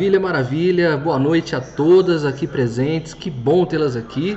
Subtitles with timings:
[0.00, 0.96] Maravilha, maravilha.
[0.96, 3.12] Boa noite a todas aqui presentes.
[3.12, 4.34] Que bom tê-las aqui.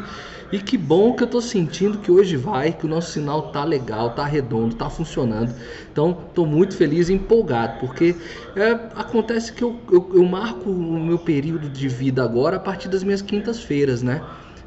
[0.52, 3.64] E que bom que eu tô sentindo que hoje vai, que o nosso sinal tá
[3.64, 5.56] legal, tá redondo, tá funcionando.
[5.90, 8.14] Então, tô muito feliz e empolgado, porque
[8.58, 12.90] é, acontece que eu, eu, eu marco o meu período de vida agora a partir
[12.90, 14.22] das minhas quintas-feiras, né?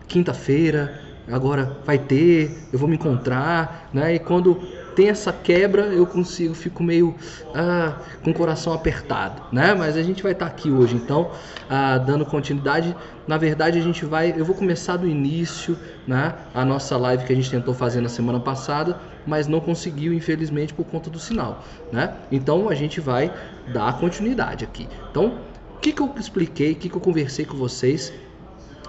[0.09, 0.99] Quinta-feira,
[1.31, 4.15] agora vai ter, eu vou me encontrar, né?
[4.15, 7.15] E quando tem essa quebra, eu consigo, fico meio
[7.55, 9.75] ah, com o coração apertado, né?
[9.75, 11.31] Mas a gente vai estar aqui hoje, então,
[11.69, 12.97] ah, dando continuidade.
[13.29, 16.35] Na verdade, a gente vai, eu vou começar do início, né?
[16.55, 20.73] A nossa live que a gente tentou fazer na semana passada, mas não conseguiu, infelizmente,
[20.73, 22.15] por conta do sinal, né?
[22.33, 23.31] Então, a gente vai
[23.75, 24.89] dar continuidade aqui.
[25.11, 25.39] Então,
[25.75, 28.11] o que, que eu expliquei, o que, que eu conversei com vocês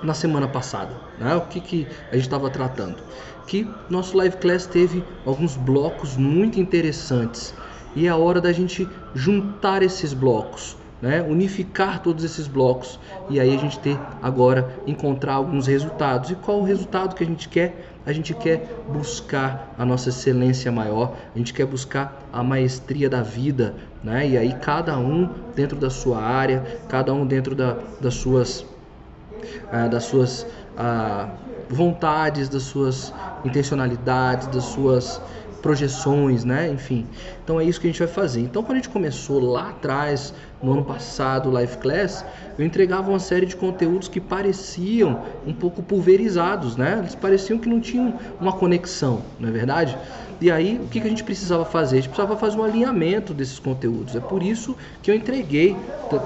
[0.02, 1.36] na semana passada, né?
[1.36, 2.98] O que, que a gente estava tratando?
[3.48, 7.56] Que nosso live class teve alguns blocos muito interessantes
[7.96, 11.24] e é a hora da gente juntar esses blocos, né?
[11.24, 16.30] unificar todos esses blocos e aí a gente ter agora encontrar alguns resultados.
[16.30, 17.96] E qual o resultado que a gente quer?
[18.06, 23.22] A gente quer buscar a nossa excelência maior, a gente quer buscar a maestria da
[23.22, 23.74] vida,
[24.04, 24.28] né?
[24.30, 28.66] E aí cada um dentro da sua área, cada um dentro da, das suas,
[29.72, 30.46] ah, das suas
[30.78, 31.30] ah,
[31.70, 35.22] vontades, das suas intencionalidades, das suas
[35.62, 36.70] projeções, né?
[36.70, 37.06] Enfim.
[37.44, 38.42] Então é isso que a gente vai fazer.
[38.42, 42.26] Então quando a gente começou lá atrás, no ano passado, Life Class,
[42.58, 46.98] eu entregava uma série de conteúdos que pareciam um pouco pulverizados, né?
[47.00, 49.98] Eles pareciam que não tinham uma conexão, não é verdade?
[50.40, 51.98] E aí, o que, a gente precisava fazer?
[51.98, 54.16] A gente precisava fazer um alinhamento desses conteúdos.
[54.16, 55.76] É por isso que eu entreguei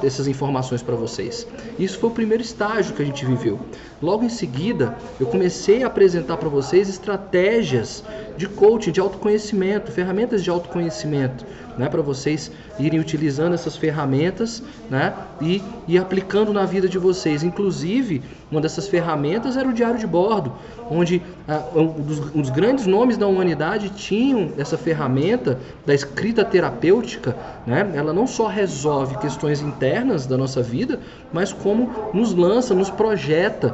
[0.04, 1.48] essas informações para vocês.
[1.80, 3.58] Isso foi o primeiro estágio que a gente viveu.
[4.02, 8.04] Logo em seguida, eu comecei a apresentar para vocês estratégias
[8.36, 11.46] de coaching, de autoconhecimento, ferramentas de autoconhecimento,
[11.78, 17.44] né, para vocês irem utilizando essas ferramentas né, e, e aplicando na vida de vocês.
[17.44, 18.22] Inclusive,
[18.52, 20.54] uma dessas ferramentas era o diário de bordo,
[20.90, 26.44] onde ah, um, dos, um dos grandes nomes da humanidade tinham essa ferramenta da escrita
[26.44, 27.36] terapêutica.
[27.66, 31.00] Né, ela não só resolve questões internas da nossa vida,
[31.32, 33.74] mas como nos lança, nos projeta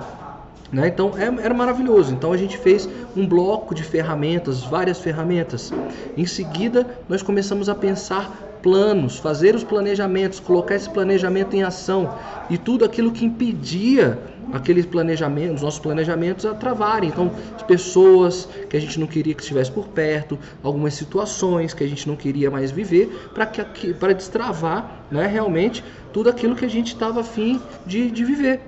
[0.71, 0.87] né?
[0.87, 2.13] Então é, era maravilhoso.
[2.13, 5.71] Então a gente fez um bloco de ferramentas, várias ferramentas.
[6.15, 12.13] Em seguida, nós começamos a pensar planos, fazer os planejamentos, colocar esse planejamento em ação
[12.49, 14.19] e tudo aquilo que impedia
[14.51, 17.09] aqueles planejamentos, nossos planejamentos a travarem.
[17.09, 21.83] Então, as pessoas que a gente não queria que estivesse por perto, algumas situações que
[21.83, 25.83] a gente não queria mais viver, para que para destravar, né, realmente
[26.13, 28.61] tudo aquilo que a gente estava afim de, de viver.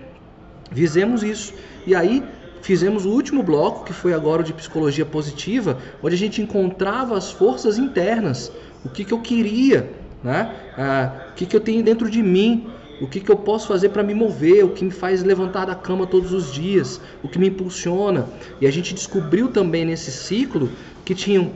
[0.71, 1.53] Fizemos isso.
[1.85, 2.23] E aí
[2.61, 7.17] fizemos o último bloco, que foi agora o de psicologia positiva, onde a gente encontrava
[7.17, 8.51] as forças internas,
[8.83, 9.91] o que, que eu queria,
[10.23, 10.53] né?
[10.77, 12.67] Ah, o que, que eu tenho dentro de mim,
[13.01, 15.75] o que, que eu posso fazer para me mover, o que me faz levantar da
[15.75, 18.27] cama todos os dias, o que me impulsiona.
[18.59, 20.69] E a gente descobriu também nesse ciclo
[21.09, 21.51] que tinham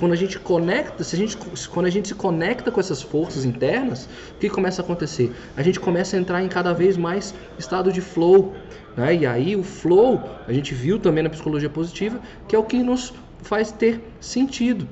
[0.00, 1.36] quando a gente conecta, se a gente,
[1.68, 5.32] quando a gente se conecta com essas forças internas, o que começa a acontecer?
[5.56, 8.52] A gente começa a entrar em cada vez mais estado de flow,
[8.96, 9.14] né?
[9.14, 12.18] E aí o flow, a gente viu também na psicologia positiva,
[12.48, 14.88] que é o que nos faz ter sentido.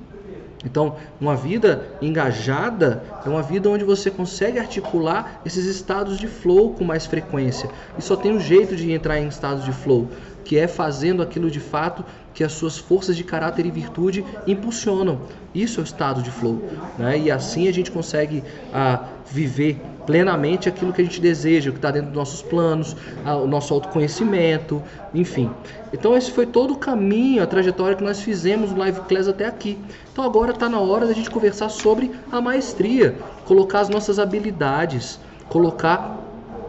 [0.64, 6.72] Então, uma vida engajada é uma vida onde você consegue articular esses estados de flow
[6.72, 7.68] com mais frequência.
[7.98, 10.08] E só tem um jeito de entrar em estados de flow,
[10.44, 15.20] que é fazendo aquilo de fato que as suas forças de caráter e virtude impulsionam.
[15.54, 16.62] Isso é o estado de flow.
[16.98, 17.18] Né?
[17.18, 21.78] E assim a gente consegue ah, viver plenamente aquilo que a gente deseja, o que
[21.78, 24.82] está dentro dos nossos planos, ah, o nosso autoconhecimento,
[25.14, 25.48] enfim.
[25.92, 29.46] Então esse foi todo o caminho, a trajetória que nós fizemos no Live Class até
[29.46, 29.78] aqui.
[30.12, 35.20] Então agora está na hora da gente conversar sobre a maestria, colocar as nossas habilidades,
[35.48, 36.18] colocar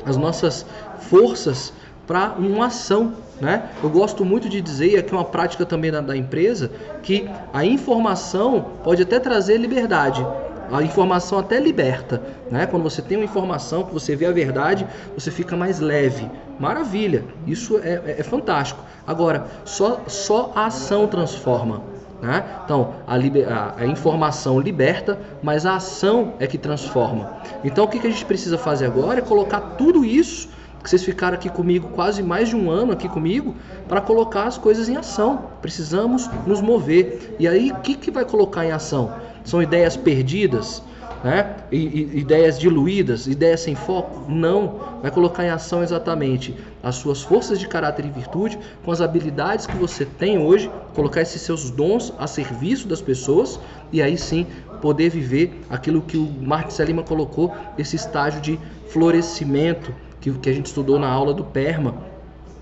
[0.05, 0.65] as nossas
[0.99, 1.73] forças
[2.07, 3.13] para uma ação.
[3.39, 3.69] Né?
[3.83, 6.71] Eu gosto muito de dizer, e aqui é uma prática também da, da empresa,
[7.03, 10.25] que a informação pode até trazer liberdade,
[10.71, 12.65] a informação até liberta, né?
[12.65, 16.29] Quando você tem uma informação, que você vê a verdade, você fica mais leve.
[16.59, 18.83] Maravilha, isso é, é, é fantástico.
[19.05, 21.83] Agora, só, só a ação transforma.
[22.21, 22.43] Né?
[22.63, 27.37] Então, a, a, a, informação liberta, mas a ação é que transforma.
[27.63, 30.49] Então, o que, que a gente precisa fazer agora é colocar tudo isso
[30.85, 33.55] que vocês ficaram aqui comigo quase mais de um ano aqui comigo
[33.87, 35.49] para colocar as coisas em ação.
[35.59, 37.35] Precisamos nos mover.
[37.39, 39.11] E aí, o que, que vai colocar em ação?
[39.43, 40.83] São ideias perdidas?
[41.23, 41.55] Né?
[41.71, 44.31] Ideias diluídas, ideias sem foco?
[44.31, 44.79] Não.
[45.01, 49.65] Vai colocar em ação exatamente as suas forças de caráter e virtude com as habilidades
[49.65, 53.59] que você tem hoje colocar esses seus dons a serviço das pessoas
[53.91, 54.45] e aí sim
[54.83, 58.59] poder viver aquilo que o Martin Selima colocou, esse estágio de
[58.89, 59.91] florescimento
[60.33, 61.93] que, que a gente estudou na aula do PERMA,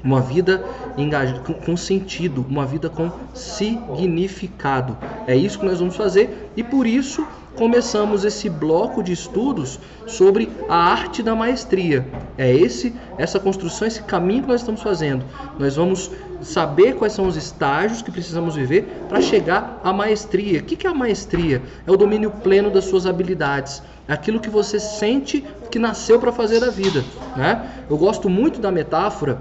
[0.04, 0.64] uma vida
[0.98, 4.98] engajada, com, com, sentido, uma vida com significado.
[5.26, 7.26] É isso que nós vamos fazer e por isso
[7.56, 12.06] começamos esse bloco de estudos sobre a arte da maestria.
[12.38, 15.24] É esse essa construção, esse caminho que nós estamos fazendo.
[15.58, 16.12] Nós vamos
[16.42, 20.60] saber quais são os estágios que precisamos viver para chegar à maestria.
[20.60, 21.62] O que é a maestria?
[21.88, 23.82] É o domínio pleno das suas habilidades.
[24.06, 27.06] É aquilo que você sente que nasceu para fazer da vida.
[27.36, 27.70] Né?
[27.90, 29.40] Eu gosto muito da metáfora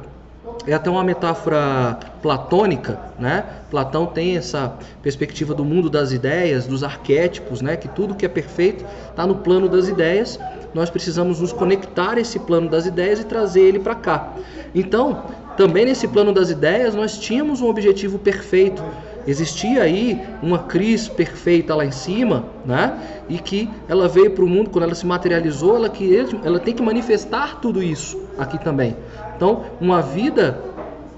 [0.66, 3.44] é até uma metáfora platônica, né?
[3.70, 7.76] Platão tem essa perspectiva do mundo das ideias, dos arquétipos, né?
[7.76, 10.38] Que tudo que é perfeito está no plano das ideias.
[10.74, 14.34] Nós precisamos nos conectar a esse plano das ideias e trazer ele para cá.
[14.74, 15.24] Então,
[15.56, 18.82] também nesse plano das ideias, nós tínhamos um objetivo perfeito.
[19.26, 23.24] Existia aí uma Cris perfeita lá em cima, né?
[23.28, 26.74] E que ela veio para o mundo, quando ela se materializou, ela, que, ela tem
[26.74, 28.96] que manifestar tudo isso aqui também.
[29.36, 30.60] Então, uma vida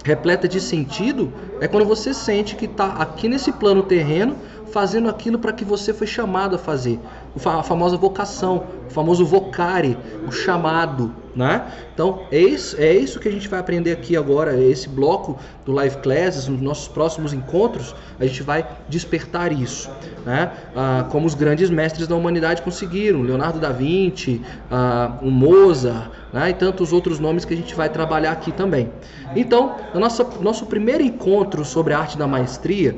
[0.04, 4.36] repleta de sentido é quando você sente que está aqui nesse plano terreno
[4.70, 6.98] fazendo aquilo para que você foi chamado a fazer.
[7.36, 11.66] A famosa vocação, o famoso vocare, o chamado, né?
[11.92, 15.36] Então, é isso, é isso que a gente vai aprender aqui agora, é esse bloco
[15.64, 19.90] do Live Classes, nos nossos próximos encontros, a gente vai despertar isso,
[20.24, 20.52] né?
[20.76, 24.40] Ah, como os grandes mestres da humanidade conseguiram, Leonardo da Vinci,
[24.70, 26.50] ah, o Mozart, né?
[26.50, 28.90] e tantos outros nomes que a gente vai trabalhar aqui também.
[29.34, 32.96] Então, no nosso, nosso primeiro encontro sobre a arte da maestria,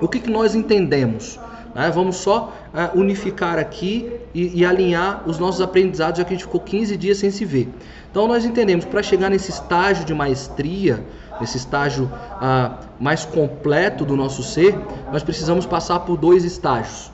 [0.00, 1.38] o que, que nós entendemos?
[1.74, 1.90] Né?
[1.90, 6.44] Vamos só uh, unificar aqui e, e, alinhar os nossos aprendizados, já que a gente
[6.44, 7.68] ficou 15 dias sem se ver.
[8.10, 11.04] Então nós entendemos, para chegar nesse estágio de maestria,
[11.40, 14.78] nesse estágio uh, mais completo do nosso ser,
[15.10, 17.10] nós precisamos passar por dois estágios.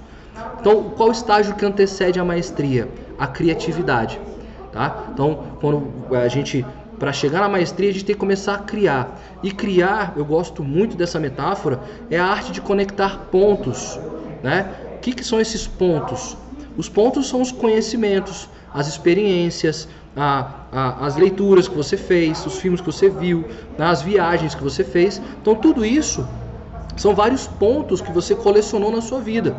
[0.61, 2.89] Então, qual estágio que antecede a maestria?
[3.19, 4.21] A criatividade.
[4.73, 5.05] Tá?
[5.13, 6.65] Então, quando a gente
[6.99, 9.21] para chegar na maestria, a gente tem que começar a criar.
[9.43, 11.81] E criar, eu gosto muito dessa metáfora,
[12.11, 13.99] é a arte de conectar pontos.
[14.43, 14.71] Né?
[14.97, 16.37] O que, que são esses pontos?
[16.77, 22.59] Os pontos são os conhecimentos, as experiências, a, a, as leituras que você fez, os
[22.59, 23.45] filmes que você viu,
[23.77, 23.87] né?
[23.87, 25.21] as viagens que você fez.
[25.41, 26.27] Então, tudo isso
[26.97, 29.57] são vários pontos que você colecionou na sua vida.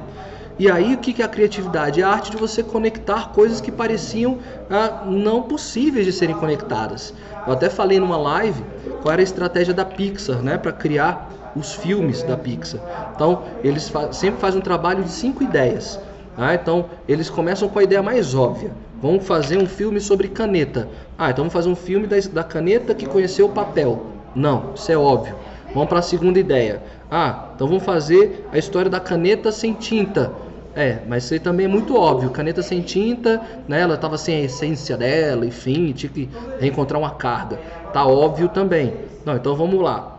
[0.59, 2.01] E aí, o que é a criatividade?
[2.01, 4.39] É a arte de você conectar coisas que pareciam
[4.69, 7.13] ah, não possíveis de serem conectadas.
[7.47, 8.61] Eu até falei numa live
[9.01, 12.81] qual era a estratégia da Pixar, né, para criar os filmes da Pixar.
[13.15, 15.99] Então, eles fa sempre fazem um trabalho de cinco ideias.
[16.35, 16.55] Tá?
[16.55, 18.71] Então, eles começam com a ideia mais óbvia.
[19.01, 20.87] Vamos fazer um filme sobre caneta.
[21.17, 24.05] Ah, então vamos fazer um filme da, da caneta que conheceu o papel.
[24.35, 25.35] Não, isso é óbvio.
[25.73, 26.81] Vamos para a segunda ideia.
[27.09, 30.31] Ah, então vamos fazer a história da caneta sem tinta.
[30.75, 32.29] É, mas isso aí também é muito óbvio.
[32.29, 33.81] Caneta sem tinta, né?
[33.81, 36.29] Ela estava sem a essência dela, enfim, tinha que
[36.59, 37.59] reencontrar uma carga.
[37.91, 38.93] Tá óbvio também.
[39.25, 40.18] Não, então vamos lá.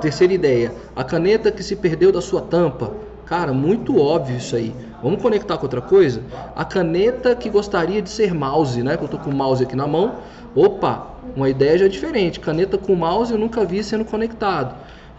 [0.00, 0.72] Terceira ideia.
[0.94, 2.92] A caneta que se perdeu da sua tampa.
[3.26, 4.74] Cara, muito óbvio isso aí.
[5.02, 6.22] Vamos conectar com outra coisa?
[6.54, 8.96] A caneta que gostaria de ser mouse, né?
[8.96, 10.16] Que eu tô com o mouse aqui na mão.
[10.54, 12.40] Opa, uma ideia já é diferente.
[12.40, 14.74] Caneta com mouse eu nunca vi sendo conectado.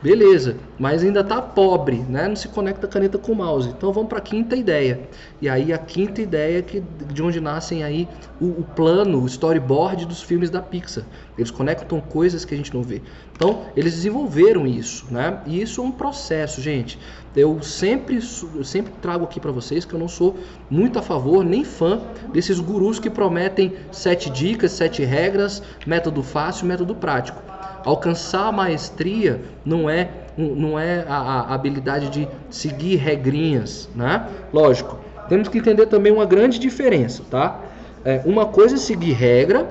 [0.05, 2.27] Beleza, mas ainda está pobre, né?
[2.27, 3.69] Não se conecta a caneta com o mouse.
[3.69, 4.99] Então vamos para a quinta ideia.
[5.41, 8.07] E aí a quinta ideia que de onde nascem aí
[8.39, 11.03] o, o, plano, o storyboard dos filmes da Pixar.
[11.35, 13.01] Eles conectam coisas que a gente não vê.
[13.35, 15.41] Então eles desenvolveram isso, né?
[15.47, 16.99] E isso é um processo, gente.
[17.35, 18.19] Eu sempre,
[18.53, 20.37] eu sempre trago aqui para vocês que eu não sou
[20.69, 21.99] muito a favor nem fã
[22.31, 27.41] desses gurus que prometem sete dicas, sete regras, método fácil, método prático.
[27.85, 34.27] Alcançar a maestria não é, não é a, a habilidade de seguir regrinhas, né?
[34.51, 34.99] Lógico,
[35.29, 37.61] temos que entender também uma grande diferença, tá?
[38.03, 39.67] É, uma coisa é seguir regra,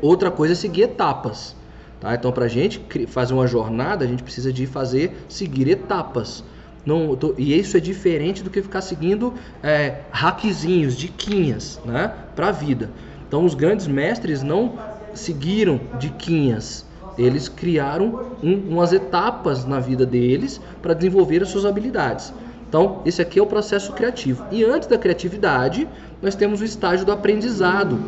[0.00, 1.56] outra coisa é seguir etapas.
[2.00, 2.14] Tá?
[2.14, 6.42] Então, para a gente fazer uma jornada, a gente precisa de fazer seguir etapas.
[6.84, 12.48] Não, tô, e isso é diferente do que ficar seguindo é, hackzinhos, diquinhas, né, para
[12.48, 12.90] a vida.
[13.28, 14.78] Então, os grandes mestres não
[15.14, 16.84] seguiram diquinhas,
[17.18, 22.32] eles criaram um, umas etapas na vida deles para desenvolver as suas habilidades.
[22.68, 24.44] Então, esse aqui é o processo criativo.
[24.50, 25.86] E antes da criatividade,
[26.22, 27.98] nós temos o estágio do aprendizado.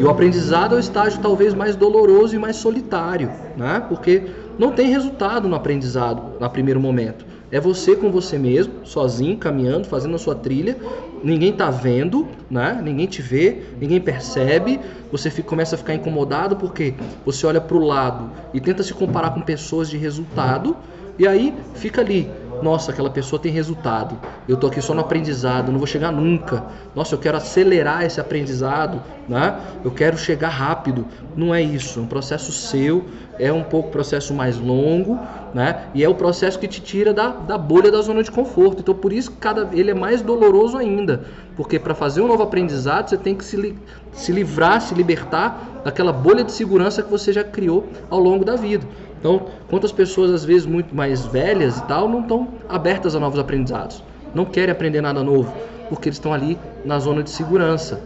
[0.00, 3.84] E o aprendizado é o estágio talvez mais doloroso e mais solitário, né?
[3.88, 4.22] Porque
[4.58, 7.31] não tem resultado no aprendizado no primeiro momento.
[7.52, 10.74] É você com você mesmo, sozinho, caminhando, fazendo a sua trilha.
[11.22, 12.80] Ninguém tá vendo, né?
[12.82, 14.80] Ninguém te vê, ninguém percebe.
[15.10, 16.94] Você fica, começa a ficar incomodado porque
[17.26, 20.74] você olha para o lado e tenta se comparar com pessoas de resultado,
[21.18, 22.30] E aí fica ali,
[22.62, 24.18] nossa, aquela pessoa tem resultado.
[24.48, 26.64] Eu tô aqui só no aprendizado, não vou chegar nunca.
[26.94, 29.58] Nossa, eu quero acelerar esse aprendizado, né?
[29.84, 31.06] Eu quero chegar rápido.
[31.36, 33.04] Não é isso, é um processo seu,
[33.38, 35.18] é um pouco processo mais longo,
[35.52, 35.86] né?
[35.94, 38.80] E é o processo que te tira da, da bolha da zona de conforto.
[38.80, 41.24] Então por isso cada ele é mais doloroso ainda,
[41.56, 43.78] porque para fazer um novo aprendizado você tem que se, li,
[44.12, 48.56] se livrar, se libertar daquela bolha de segurança que você já criou ao longo da
[48.56, 48.86] vida.
[49.22, 53.38] Então, quantas pessoas às vezes muito mais velhas e tal não estão abertas a novos
[53.38, 54.02] aprendizados,
[54.34, 55.54] não querem aprender nada novo,
[55.88, 58.00] porque eles estão ali na zona de segurança.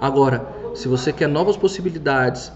[0.00, 2.50] Agora, se você quer novas possibilidades,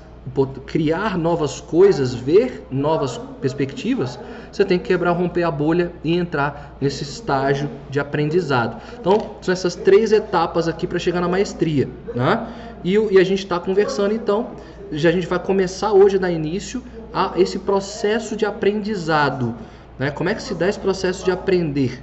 [0.65, 4.19] criar novas coisas, ver novas perspectivas,
[4.51, 8.81] você tem que quebrar, romper a bolha e entrar nesse estágio de aprendizado.
[8.99, 11.89] Então, são essas três etapas aqui para chegar na maestria.
[12.15, 12.47] Né?
[12.83, 14.49] E, e a gente está conversando, então,
[14.93, 19.55] já a gente vai começar hoje a dar início a esse processo de aprendizado.
[19.99, 20.11] Né?
[20.11, 22.03] Como é que se dá esse processo de aprender?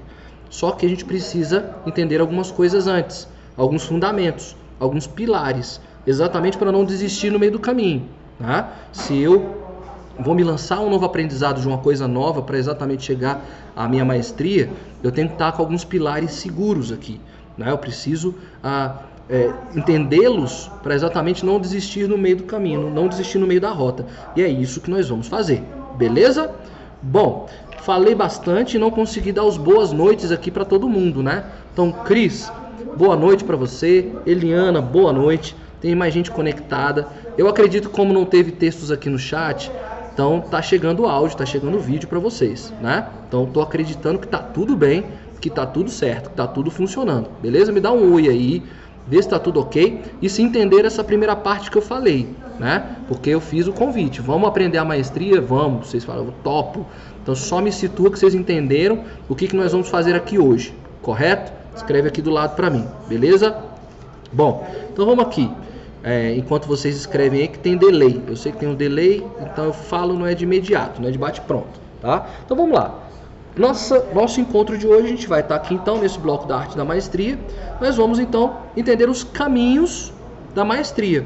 [0.50, 6.72] Só que a gente precisa entender algumas coisas antes, alguns fundamentos, alguns pilares, exatamente para
[6.72, 8.08] não desistir no meio do caminho.
[8.40, 8.68] Né?
[8.92, 9.68] Se eu
[10.20, 13.44] vou me lançar um novo aprendizado de uma coisa nova para exatamente chegar
[13.76, 14.70] à minha maestria,
[15.04, 17.20] eu tenho que estar com alguns pilares seguros aqui.
[17.58, 17.72] Né?
[17.72, 23.38] Eu preciso ah, é, entendê-los para exatamente não desistir no meio do caminho, não desistir
[23.38, 24.06] no meio da rota.
[24.36, 25.64] E é isso que nós vamos fazer,
[25.98, 26.52] beleza?
[27.02, 27.48] Bom,
[27.82, 31.44] falei bastante e não consegui dar as boas noites aqui para todo mundo, né?
[31.72, 32.52] Então, Cris,
[32.98, 34.12] boa noite para você.
[34.26, 35.56] Eliana, boa noite.
[35.80, 37.08] Tem mais gente conectada.
[37.38, 39.72] Eu acredito como não teve textos aqui no chat,
[40.12, 43.08] então tá chegando áudio, tá chegando vídeo para vocês, né?
[43.28, 45.06] Então tô acreditando que tá tudo bem,
[45.40, 47.30] que tá tudo certo, que tá tudo funcionando.
[47.42, 47.72] Beleza?
[47.72, 48.64] Me dá um oi aí
[49.08, 52.28] ver se está tudo ok e se entender essa primeira parte que eu falei,
[52.60, 52.98] né?
[53.08, 54.22] Porque eu fiz o convite.
[54.22, 55.40] Vamos aprender a maestria?
[55.40, 55.88] Vamos.
[55.88, 56.86] Vocês falam, topo.
[57.24, 60.74] Então só me situa que vocês entenderam o que, que nós vamos fazer aqui hoje,
[61.02, 61.52] correto?
[61.76, 63.56] Escreve aqui do lado para mim, beleza?
[64.32, 65.50] Bom, então vamos aqui.
[66.04, 68.22] É, enquanto vocês escrevem aí que tem delay.
[68.28, 71.12] Eu sei que tem um delay, então eu falo não é de imediato, não é
[71.12, 72.28] de bate pronto, tá?
[72.46, 73.07] Então vamos lá.
[73.58, 76.78] Nossa, nosso encontro de hoje, a gente vai estar aqui então nesse bloco da arte
[76.78, 77.40] da maestria.
[77.82, 80.14] Nós vamos então entender os caminhos
[80.54, 81.26] da maestria.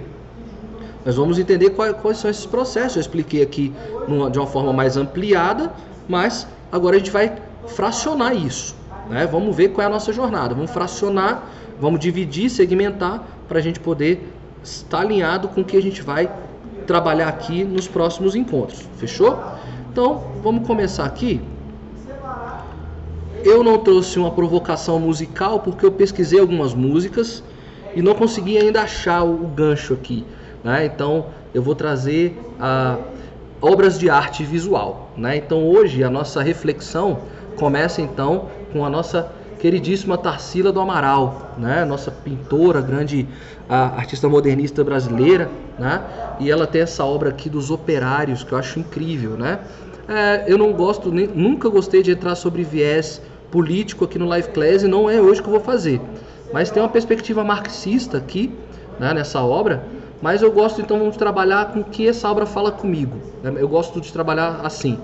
[1.05, 2.95] Nós vamos entender quais, quais são esses processos.
[2.95, 3.73] Eu expliquei aqui
[4.07, 5.73] numa, de uma forma mais ampliada,
[6.07, 7.35] mas agora a gente vai
[7.67, 8.75] fracionar isso.
[9.09, 9.27] Né?
[9.27, 10.55] Vamos ver qual é a nossa jornada.
[10.55, 11.43] Vamos fracionar,
[11.81, 14.33] vamos dividir, segmentar para a gente poder
[14.63, 16.31] estar alinhado com o que a gente vai
[16.87, 18.87] trabalhar aqui nos próximos encontros.
[18.95, 19.37] Fechou?
[19.91, 21.41] Então, vamos começar aqui
[23.43, 27.43] eu não trouxe uma provocação musical porque eu pesquisei algumas músicas
[27.95, 30.25] e não consegui ainda achar o, gancho aqui.
[30.63, 30.85] Né?
[30.85, 32.37] Então eu vou trazer
[33.61, 35.11] obras de arte visual.
[35.17, 35.37] Né?
[35.37, 37.19] Então hoje a nossa reflexão
[37.57, 41.85] começa então com a nossa queridíssima Tarsila do Amaral, né?
[41.85, 43.27] nossa pintora, grande
[43.69, 46.01] artista modernista brasileira, né?
[46.39, 49.31] e ela tem essa obra aqui dos operários que eu acho incrível.
[49.31, 49.59] Né?
[50.07, 54.49] É, eu não gosto, nem, nunca gostei de entrar sobre viés político aqui no Live
[54.49, 56.01] Class e não é hoje que eu vou fazer.
[56.53, 58.51] Mas tem uma perspectiva marxista aqui,
[58.99, 59.85] né, nessa obra,
[60.21, 63.17] mas eu gosto então de trabalhar com o que essa obra fala comigo.
[63.43, 63.53] Né?
[63.57, 64.97] Eu gosto de trabalhar assim.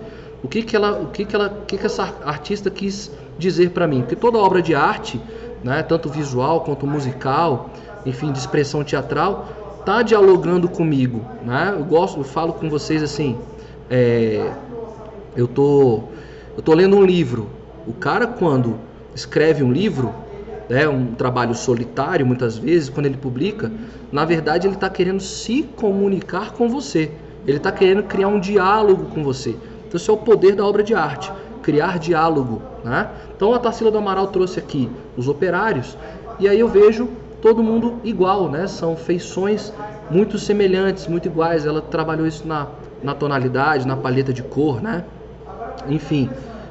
[0.43, 3.71] O que que ela, o que que ela, o que que essa artista quis dizer
[3.71, 4.01] para mim?
[4.01, 5.19] Porque toda obra de arte,
[5.63, 7.71] né, tanto visual quanto musical,
[8.05, 9.47] enfim, de expressão teatral,
[9.83, 11.73] tá dialogando comigo, né?
[11.75, 13.37] Eu gosto, eu falo com vocês assim,
[13.89, 14.51] é,
[15.35, 16.03] eu tô,
[16.55, 17.49] eu tô lendo um livro,
[17.87, 18.77] o cara, quando
[19.15, 20.13] escreve um livro,
[20.69, 23.71] né, um trabalho solitário, muitas vezes, quando ele publica,
[24.11, 27.11] na verdade ele está querendo se comunicar com você.
[27.45, 29.51] Ele está querendo criar um diálogo com você.
[29.87, 31.31] Então, esse é o poder da obra de arte,
[31.63, 32.61] criar diálogo.
[32.83, 33.09] Né?
[33.35, 35.97] Então, a Tarsila do Amaral trouxe aqui os operários,
[36.39, 37.07] e aí eu vejo
[37.41, 38.67] todo mundo igual, né?
[38.67, 39.71] São feições
[40.09, 41.65] muito semelhantes, muito iguais.
[41.65, 42.67] Ela trabalhou isso na,
[43.01, 45.03] na tonalidade, na paleta de cor, né?
[45.87, 46.29] Enfim,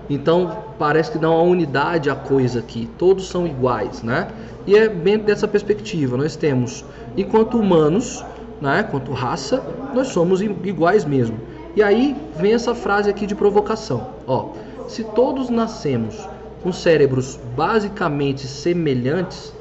[0.09, 4.29] então parece que dá uma unidade à coisa aqui, todos são iguais, né?
[4.67, 6.85] E é bem dessa perspectiva, nós temos,
[7.17, 8.25] enquanto humanos,
[8.61, 9.63] né, quanto raça,
[9.95, 11.39] nós somos iguais mesmo.
[11.75, 14.51] E aí vem essa frase aqui de provocação, ó,
[14.89, 16.17] se todos nascemos
[16.63, 19.53] com cérebros basicamente semelhantes,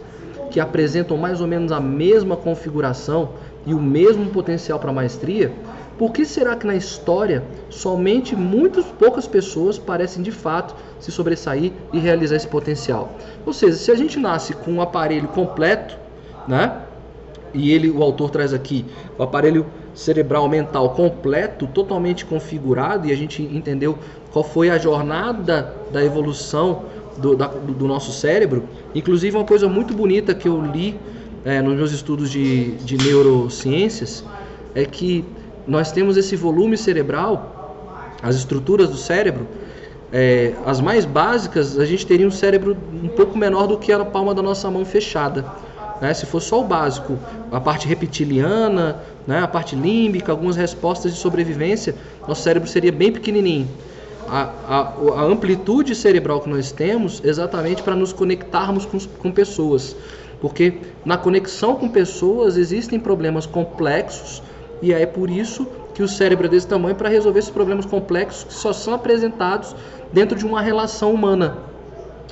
[0.49, 3.31] que apresentam mais ou menos a mesma configuração
[3.65, 5.51] e o mesmo potencial para maestria,
[5.97, 11.71] por que será que na história somente muitas poucas pessoas parecem de fato se sobressair
[11.93, 13.13] e realizar esse potencial?
[13.45, 15.97] Ou seja, se a gente nasce com um aparelho completo,
[16.47, 16.81] né?
[17.53, 18.85] E ele, o autor traz aqui
[19.17, 23.97] o aparelho cerebral mental completo, totalmente configurado, e a gente entendeu
[24.33, 26.83] qual foi a jornada da evolução
[27.17, 28.65] do, da, do nosso cérebro.
[28.93, 30.99] Inclusive, uma coisa muito bonita que eu li
[31.45, 34.25] é, nos meus estudos de, de neurociências
[34.73, 35.23] é que
[35.67, 39.47] nós temos esse volume cerebral, as estruturas do cérebro,
[40.11, 44.05] é, as mais básicas, a gente teria um cérebro um pouco menor do que a
[44.05, 45.45] palma da nossa mão fechada.
[45.99, 46.13] Né?
[46.13, 47.17] Se for só o básico,
[47.51, 49.39] a parte reptiliana, né?
[49.39, 51.95] a parte límbica, algumas respostas de sobrevivência,
[52.27, 53.67] nosso cérebro seria bem pequenininho.
[54.27, 54.79] A, a,
[55.19, 59.95] a amplitude cerebral que nós temos exatamente para nos conectarmos com, com pessoas.
[60.41, 64.41] Porque na conexão com pessoas existem problemas complexos
[64.85, 68.43] e é por isso que o cérebro é desse tamanho para resolver esses problemas complexos
[68.43, 69.75] que só são apresentados
[70.13, 71.57] dentro de uma relação humana.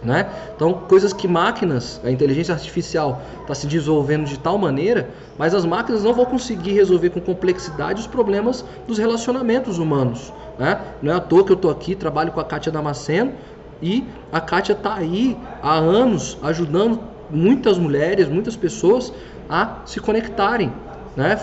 [0.03, 0.29] Né?
[0.55, 5.65] Então, coisas que máquinas, a inteligência artificial está se desenvolvendo de tal maneira, mas as
[5.65, 10.31] máquinas não vão conseguir resolver com complexidade os problemas dos relacionamentos humanos.
[10.59, 10.79] Né?
[11.01, 13.33] Não é à toa que eu estou aqui, trabalho com a Kátia Damasceno
[13.81, 16.99] e a Kátia está aí há anos ajudando
[17.31, 19.11] muitas mulheres, muitas pessoas
[19.49, 20.71] a se conectarem,
[21.15, 21.39] né?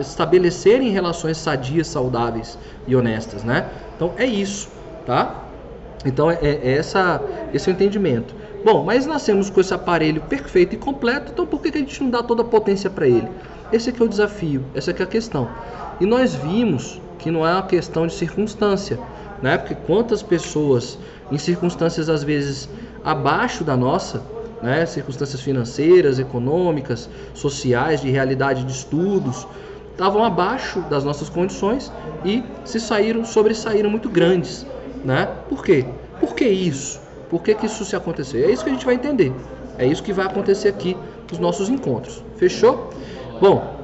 [0.00, 3.44] estabelecerem relações sadias, saudáveis e honestas.
[3.44, 3.68] Né?
[3.96, 4.68] Então é isso.
[5.06, 5.44] Tá?
[6.04, 7.20] Então é, é essa,
[7.52, 8.34] esse é o entendimento.
[8.64, 12.02] Bom, mas nascemos com esse aparelho perfeito e completo, então por que, que a gente
[12.02, 13.28] não dá toda a potência para ele?
[13.72, 15.48] Esse aqui é o desafio, essa aqui é a questão.
[16.00, 18.98] E nós vimos que não é uma questão de circunstância,
[19.42, 19.58] né?
[19.58, 20.98] Porque quantas pessoas
[21.30, 22.68] em circunstâncias às vezes
[23.04, 24.22] abaixo da nossa,
[24.62, 24.86] né?
[24.86, 29.46] Circunstâncias financeiras, econômicas, sociais, de realidade de estudos,
[29.92, 31.92] estavam abaixo das nossas condições
[32.24, 34.66] e se saíram, sobressaíram muito grandes.
[35.04, 35.28] Né?
[35.48, 35.84] Por quê?
[36.20, 37.00] Por que isso?
[37.28, 38.48] Por que, que isso se aconteceu?
[38.48, 39.32] É isso que a gente vai entender.
[39.76, 40.96] É isso que vai acontecer aqui
[41.30, 42.22] nos nossos encontros.
[42.36, 42.90] Fechou?
[43.40, 43.76] Bom,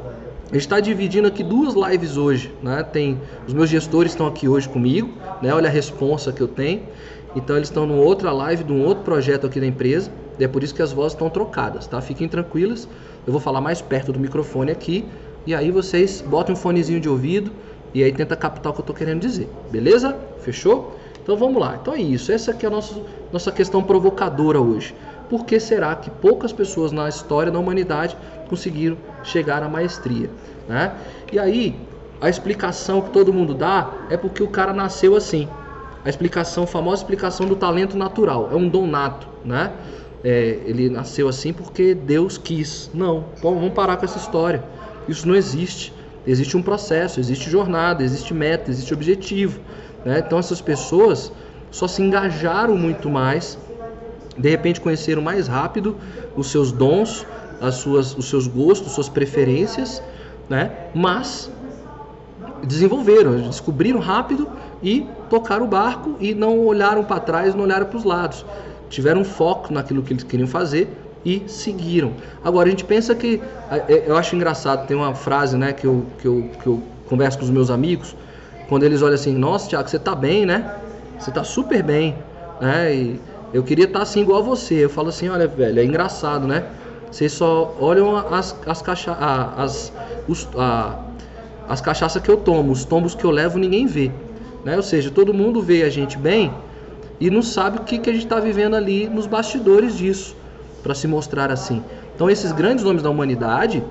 [0.51, 2.53] a gente está dividindo aqui duas lives hoje.
[2.63, 2.83] Né?
[2.83, 5.13] Tem os meus gestores estão aqui hoje comigo.
[5.43, 5.53] Né?
[5.53, 6.83] Olha a responsa que eu tenho.
[7.37, 10.11] Então eles estão numa outra live de um outro projeto aqui da empresa.
[10.39, 12.01] E é por isso que as vozes estão trocadas, tá?
[12.01, 12.89] Fiquem tranquilas.
[13.27, 15.05] Eu vou falar mais perto do microfone aqui.
[15.47, 17.53] E aí vocês botem um fonezinho de ouvido
[17.93, 19.49] e aí tenta captar o que eu estou querendo dizer.
[19.71, 20.17] Beleza?
[20.41, 20.97] Fechou?
[21.23, 21.79] Então vamos lá.
[21.81, 22.33] Então é isso.
[22.33, 22.95] Essa aqui é a nossa,
[23.33, 24.95] nossa questão provocadora hoje.
[25.29, 28.17] Por que será que poucas pessoas na história da humanidade
[28.49, 30.29] conseguiram chegar à maestria?
[30.69, 30.93] Né?
[31.33, 31.77] E aí,
[32.21, 35.49] a explicação que todo mundo dá é porque o cara nasceu assim.
[36.05, 38.51] A explicação, a famosa explicação do talento natural.
[38.53, 39.73] É um dom nato, né?
[40.25, 42.91] É, ele nasceu assim porque Deus quis.
[42.95, 44.65] Não, vamos parar com essa história.
[45.07, 45.93] Isso não existe.
[46.27, 49.61] Existe um processo, existe jornada, existe meta, existe objetivo.
[50.05, 50.23] Né?
[50.25, 51.31] Então essas pessoas
[51.71, 53.59] só se engajaram muito mais,
[54.39, 55.97] de repente conheceram mais rápido
[56.35, 57.27] os seus dons,
[57.61, 60.03] as suas, os seus gostos, suas preferências,
[60.49, 60.71] né?
[60.95, 61.51] mas
[62.63, 64.49] desenvolveram, descobriram rápido
[64.83, 68.47] e tocaram o barco e não olharam para trás, não olharam para os lados.
[68.95, 70.89] Tiveram foco naquilo que eles queriam fazer
[71.25, 72.13] e seguiram.
[72.45, 73.43] Agora a gente pensa que
[73.89, 77.39] é, eu acho engraçado, tem uma frase, né, que eu, que eu, que eu converso
[77.39, 78.15] com os meus amigos,
[78.69, 80.77] quando eles olham assim, nossa, Tiago, você tá bem, né?
[81.19, 82.17] Você tá super bem,
[82.61, 82.95] né?
[82.95, 83.21] E
[83.53, 84.85] eu queria estar tá assim igual a você.
[84.85, 86.65] Eu falo assim, olha, velho, é engraçado, né?
[87.11, 89.13] Vocês só olham as, as, cacha
[89.57, 89.93] as,
[90.29, 91.01] os, a,
[91.69, 94.13] as cachaças que eu tomo, os tombos que eu levo, ninguém vê.
[94.65, 94.77] Né?
[94.77, 96.53] Ou seja, todo mundo vê a gente bem
[97.25, 100.37] e não sabe o que, que a gente está vivendo ali nos bastidores disso,
[100.83, 101.83] para se mostrar assim.
[102.15, 103.83] Então, esses grandes nomes da humanidade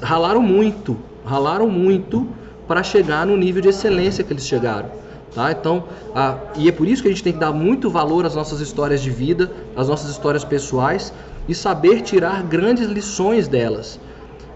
[0.00, 2.26] ralaram muito, ralaram muito
[2.66, 4.88] para chegar no nível de excelência que eles chegaram.
[5.34, 5.52] Tá?
[5.52, 8.34] Então, a, e é por isso que a gente tem que dar muito valor às
[8.34, 11.12] nossas histórias de vida, às nossas histórias pessoais
[11.46, 14.00] e saber tirar grandes lições delas.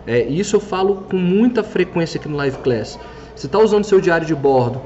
[0.06, 2.98] É, isso eu falo com muita frequência aqui no Live Class.
[3.34, 4.80] Você está usando seu diário de bordo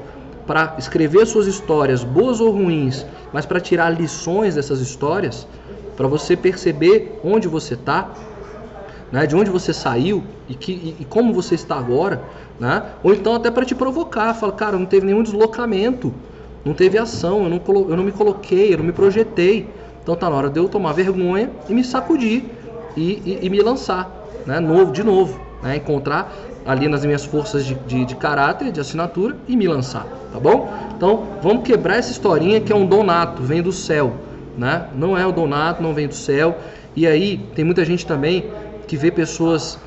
[0.51, 5.47] para escrever suas histórias, boas ou ruins, mas para tirar lições dessas histórias,
[5.95, 8.11] para você perceber onde você está,
[9.13, 12.21] né, de onde você saiu e, que, e, e como você está agora,
[12.59, 12.83] né?
[13.01, 16.13] Ou então até para te provocar, fala, cara, não teve nenhum deslocamento,
[16.65, 19.69] não teve ação, eu não, eu não me coloquei, eu não me projetei.
[20.03, 22.43] Então tá na hora de eu tomar vergonha e me sacudir
[22.97, 24.11] e, e, e me lançar,
[24.45, 24.59] né?
[24.59, 25.77] Novo, de novo, né?
[25.77, 26.29] Encontrar
[26.65, 30.71] ali nas minhas forças de, de, de, caráter, de assinatura e me lançar, tá bom?
[30.95, 34.13] Então vamos quebrar essa historinha que é um donato, vem do céu,
[34.57, 34.87] né?
[34.95, 36.57] Não é o donato, não vem do céu.
[36.95, 38.45] E aí tem muita gente também
[38.87, 39.79] que vê pessoas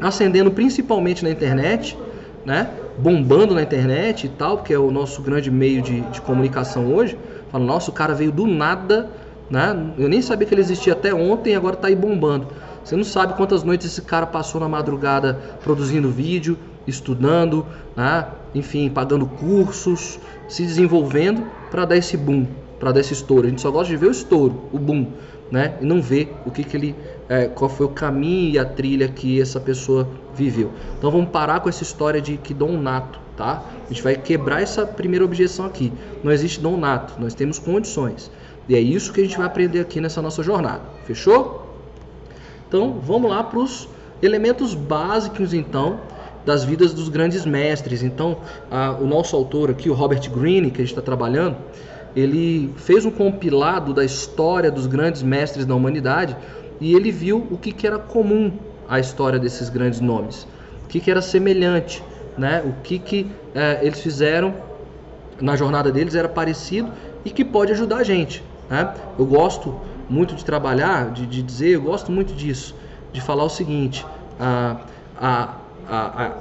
[0.00, 1.96] ascendendo principalmente na internet,
[2.44, 2.68] né?
[2.98, 7.16] Bombando na internet e tal, porque é o nosso grande meio de, de comunicação hoje.
[7.50, 9.08] Fala, nossa, o cara veio do nada,
[9.50, 9.76] né?
[9.98, 12.48] Eu nem sabia que ele existia até ontem agora tá aí bombando.
[12.84, 17.64] Você não sabe quantas noites esse cara passou na madrugada produzindo vídeo, estudando,
[17.96, 18.26] né?
[18.54, 20.18] enfim, pagando cursos,
[20.48, 22.46] se desenvolvendo para dar esse boom,
[22.78, 23.46] para dar esse estouro.
[23.46, 25.06] A gente só gosta de ver o estouro, o boom,
[25.50, 25.78] né?
[25.80, 26.94] E não ver o que, que ele,
[27.28, 30.70] é, qual foi o caminho e a trilha que essa pessoa viveu.
[30.98, 33.62] Então vamos parar com essa história de que dom nato, tá?
[33.84, 35.90] A gente vai quebrar essa primeira objeção aqui.
[36.22, 38.30] Não existe dom nato, nós temos condições.
[38.68, 40.82] E é isso que a gente vai aprender aqui nessa nossa jornada.
[41.04, 41.63] Fechou?
[42.74, 43.88] Então vamos lá para os
[44.20, 46.00] elementos básicos então
[46.44, 48.02] das vidas dos grandes mestres.
[48.02, 51.56] Então a, o nosso autor aqui, o Robert Greene, que a gente está trabalhando,
[52.16, 56.36] ele fez um compilado da história dos grandes mestres da humanidade
[56.80, 58.50] e ele viu o que, que era comum
[58.88, 60.42] à história desses grandes nomes,
[60.84, 62.02] o que, que era semelhante,
[62.36, 62.60] né?
[62.66, 64.52] o que, que é, eles fizeram
[65.40, 66.90] na jornada deles era parecido
[67.24, 68.42] e que pode ajudar a gente.
[68.68, 68.92] Né?
[69.16, 72.74] Eu gosto muito de trabalhar, de, de, dizer, eu gosto muito disso,
[73.12, 74.04] de falar o seguinte:
[74.38, 74.76] a,
[75.20, 75.54] a,
[75.88, 76.32] a,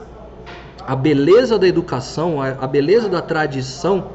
[0.88, 4.12] a beleza da educação, a, a beleza da tradição,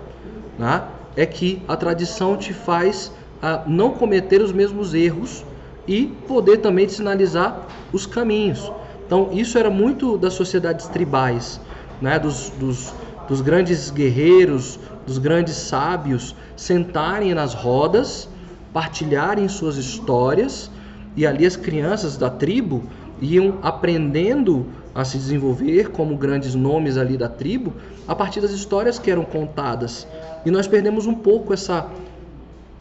[0.58, 0.82] né?
[1.16, 5.44] é que a tradição te faz a não cometer os mesmos erros
[5.87, 8.70] e poder também te sinalizar os caminhos.
[9.06, 11.61] Então, isso era muito das sociedades tribais,
[12.00, 12.18] né?
[12.18, 12.92] dos, dos,
[13.26, 18.28] dos grandes guerreiros, dos grandes sábios sentarem nas rodas,
[18.72, 20.70] partilharem suas histórias
[21.16, 22.85] e ali as crianças da tribo
[23.20, 27.74] iam aprendendo a se desenvolver como grandes nomes ali da tribo
[28.07, 30.07] a partir das histórias que eram contadas.
[30.44, 31.87] E nós perdemos um pouco essa,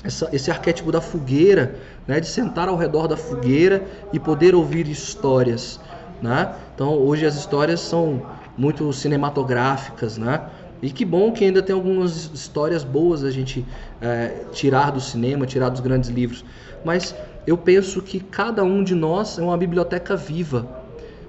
[0.04, 1.76] essa, esse arquétipo da fogueira,
[2.08, 5.80] né, de sentar ao redor da fogueira e poder ouvir histórias.
[6.21, 6.54] Né?
[6.73, 8.21] Então hoje as histórias são
[8.58, 10.41] muito cinematográficas, né?
[10.82, 13.66] E que bom que ainda tem algumas histórias boas a gente
[14.02, 16.46] é, tirar do cinema, tirar dos grandes livros.
[16.86, 20.68] Mas eu penso que cada um de nós é uma biblioteca viva.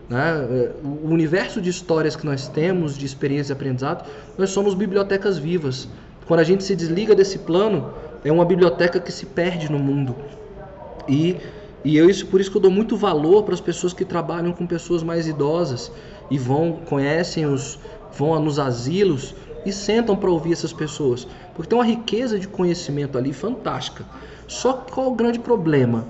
[0.08, 0.18] Né?
[0.50, 5.38] É, o universo de histórias que nós temos, de experiência e aprendizado, nós somos bibliotecas
[5.38, 5.88] vivas.
[6.26, 7.92] Quando a gente se desliga desse plano,
[8.24, 10.14] é uma biblioteca que se perde no mundo.
[11.08, 11.36] E,
[11.84, 14.52] e eu, isso, por isso que eu dou muito valor para as pessoas que trabalham
[14.52, 15.90] com pessoas mais idosas
[16.30, 17.78] e vão, conhecem os,
[18.12, 23.18] vão nos asilos e sentam para ouvir essas pessoas, porque tem uma riqueza de conhecimento
[23.18, 24.04] ali fantástica.
[24.46, 26.06] Só qual o grande problema?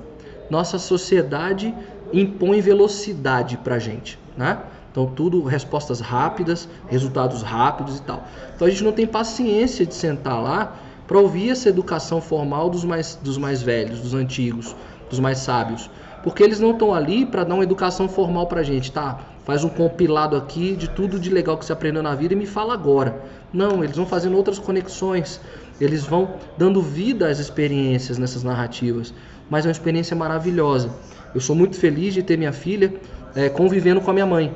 [0.51, 1.75] Nossa sociedade
[2.13, 4.59] impõe velocidade para gente, né?
[4.91, 8.25] Então, tudo respostas rápidas, resultados rápidos e tal.
[8.55, 12.85] Então, a gente não tem paciência de sentar lá para ouvir essa educação formal dos
[12.85, 14.75] mais, dos mais velhos, dos antigos,
[15.09, 15.91] dos mais sábios.
[16.23, 19.21] Porque eles não estão ali para dar uma educação formal para gente, tá?
[19.49, 22.47] Faz um compilado aqui de tudo de legal que você aprendeu na vida e me
[22.47, 23.21] fala agora.
[23.53, 25.41] Não, eles vão fazendo outras conexões,
[25.81, 29.13] eles vão dando vida às experiências nessas narrativas.
[29.51, 30.91] Mas é uma experiência maravilhosa.
[31.35, 32.95] Eu sou muito feliz de ter minha filha
[33.35, 34.55] é, convivendo com a minha mãe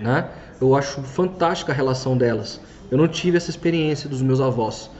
[0.00, 0.28] né?
[0.60, 2.60] Eu acho fantástica a relação delas.
[2.90, 4.90] Eu não tive essa experiência dos meus avós,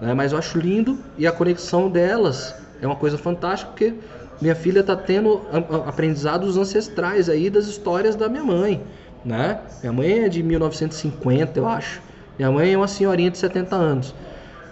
[0.00, 0.14] né?
[0.14, 3.94] mas eu acho lindo e a conexão delas é uma coisa fantástica porque
[4.40, 5.42] minha filha está tendo
[5.86, 8.82] aprendizados ancestrais aí das histórias da minha mãe,
[9.24, 9.60] né?
[9.80, 12.02] Minha mãe é de 1950, eu acho.
[12.38, 14.14] Minha mãe é uma senhorinha de 70 anos.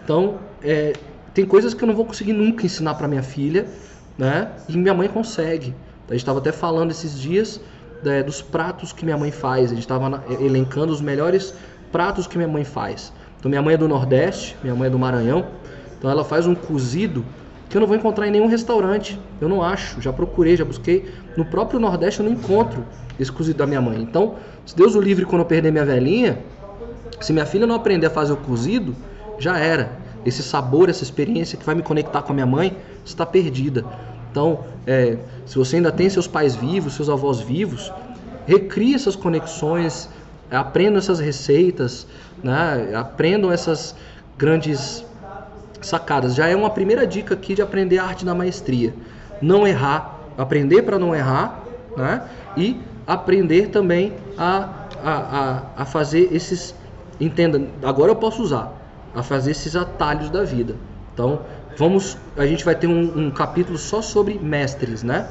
[0.04, 0.92] Então, é,
[1.32, 3.66] tem coisas que eu não vou conseguir nunca ensinar para minha filha,
[4.18, 4.50] né?
[4.68, 5.74] E minha mãe consegue.
[6.08, 7.60] A gente estava até falando esses dias
[8.04, 9.66] é, dos pratos que minha mãe faz.
[9.66, 11.54] A gente estava elencando os melhores
[11.90, 13.12] pratos que minha mãe faz.
[13.38, 15.46] Então minha mãe é do Nordeste, minha mãe é do Maranhão.
[15.98, 17.24] Então ela faz um cozido
[17.72, 19.18] que eu não vou encontrar em nenhum restaurante.
[19.40, 19.98] Eu não acho.
[20.02, 21.10] Já procurei, já busquei.
[21.38, 22.84] No próprio Nordeste eu não encontro
[23.18, 23.98] esse cozido da minha mãe.
[23.98, 24.34] Então,
[24.66, 26.38] se Deus o livre quando eu perder minha velhinha,
[27.18, 28.94] se minha filha não aprender a fazer o cozido,
[29.38, 29.90] já era.
[30.22, 33.86] Esse sabor, essa experiência que vai me conectar com a minha mãe, está perdida.
[34.30, 37.90] Então, é, se você ainda tem seus pais vivos, seus avós vivos,
[38.46, 40.10] recrie essas conexões,
[40.50, 42.06] aprendam essas receitas,
[42.44, 42.94] né?
[42.94, 43.96] aprendam essas
[44.36, 45.06] grandes
[45.86, 46.34] sacadas.
[46.34, 48.94] Já é uma primeira dica aqui de aprender a arte da maestria.
[49.40, 51.62] Não errar, aprender para não errar,
[51.96, 52.22] né?
[52.56, 54.68] E aprender também a,
[55.02, 56.74] a, a, a fazer esses.
[57.20, 58.72] Entenda, agora eu posso usar,
[59.14, 60.74] a fazer esses atalhos da vida.
[61.14, 61.40] Então,
[61.76, 65.28] vamos, a gente vai ter um, um capítulo só sobre mestres, né?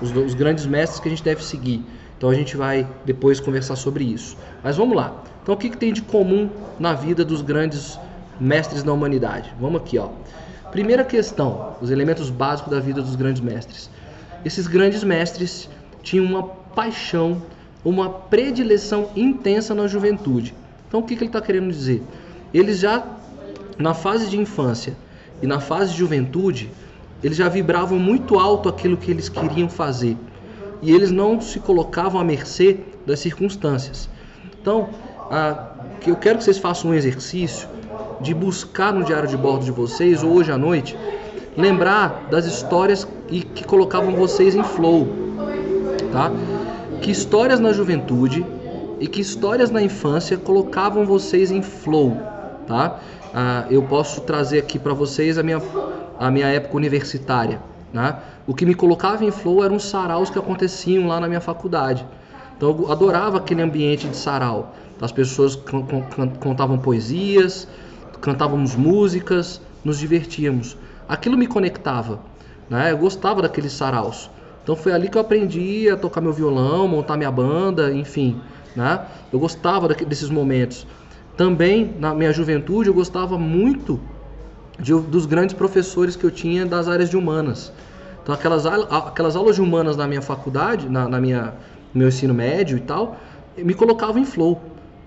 [0.00, 1.84] Os, os, grandes mestres que a gente deve seguir.
[2.16, 4.36] Então a gente vai depois conversar sobre isso.
[4.62, 5.22] Mas vamos lá.
[5.42, 7.98] Então o que, que tem de comum na vida dos grandes
[8.40, 9.52] mestres da humanidade?
[9.60, 10.10] Vamos aqui, ó.
[10.70, 13.90] Primeira questão, os elementos básicos da vida dos grandes mestres.
[14.44, 15.68] Esses grandes mestres
[16.02, 17.42] tinham uma paixão,
[17.84, 20.54] uma predileção intensa na juventude.
[20.86, 22.02] Então o que, que ele está querendo dizer?
[22.52, 23.04] Eles já
[23.78, 24.96] na fase de infância
[25.40, 26.70] e na fase de juventude,
[27.22, 30.16] eles já vibravam muito alto aquilo que eles queriam fazer.
[30.82, 34.08] E eles não se colocavam à mercê das circunstâncias.
[34.60, 34.90] Então,
[36.00, 37.68] que eu quero que vocês façam um exercício
[38.20, 40.96] de buscar no diário de bordo de vocês, ou hoje à noite,
[41.56, 45.08] lembrar das histórias e que colocavam vocês em flow,
[46.12, 46.30] tá?
[47.00, 48.44] Que histórias na juventude
[49.00, 52.16] e que histórias na infância colocavam vocês em flow,
[52.66, 53.00] tá?
[53.34, 55.60] Ah, eu posso trazer aqui para vocês a minha,
[56.18, 57.60] a minha época universitária,
[57.92, 58.16] né?
[58.46, 62.06] O que me colocava em flow eram os saraus que aconteciam lá na minha faculdade.
[62.56, 64.74] Então eu adorava aquele ambiente de sarau.
[65.00, 65.56] As pessoas
[66.40, 67.68] contavam poesias,
[68.20, 70.76] cantávamos músicas, nos divertíamos.
[71.08, 72.20] Aquilo me conectava,
[72.68, 72.92] né?
[72.92, 74.30] Eu gostava daqueles saraus.
[74.62, 78.40] Então foi ali que eu aprendi a tocar meu violão, montar minha banda, enfim,
[78.76, 79.06] né?
[79.32, 80.86] Eu gostava desses momentos.
[81.36, 84.00] Também na minha juventude eu gostava muito
[84.78, 87.72] de, dos grandes professores que eu tinha das áreas de humanas.
[88.22, 91.54] Então aquelas, aquelas aulas de humanas na minha faculdade, na, na minha
[91.94, 93.16] meu ensino médio e tal,
[93.56, 94.60] me colocavam em flow.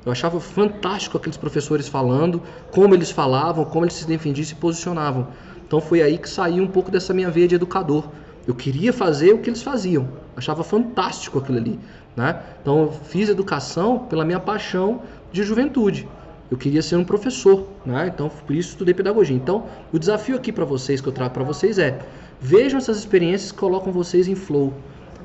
[0.05, 4.55] Eu achava fantástico aqueles professores falando, como eles falavam, como eles se defendiam e se
[4.55, 5.27] posicionavam.
[5.65, 8.05] Então foi aí que saiu um pouco dessa minha veia de educador.
[8.47, 10.09] Eu queria fazer o que eles faziam.
[10.35, 11.79] Achava fantástico aquilo ali.
[12.15, 12.41] Né?
[12.61, 16.07] Então eu fiz educação pela minha paixão de juventude.
[16.49, 18.11] Eu queria ser um professor, né?
[18.13, 19.35] então por isso estudei pedagogia.
[19.35, 21.99] Então o desafio aqui para vocês que eu trago para vocês é
[22.41, 24.73] vejam essas experiências que colocam vocês em flow,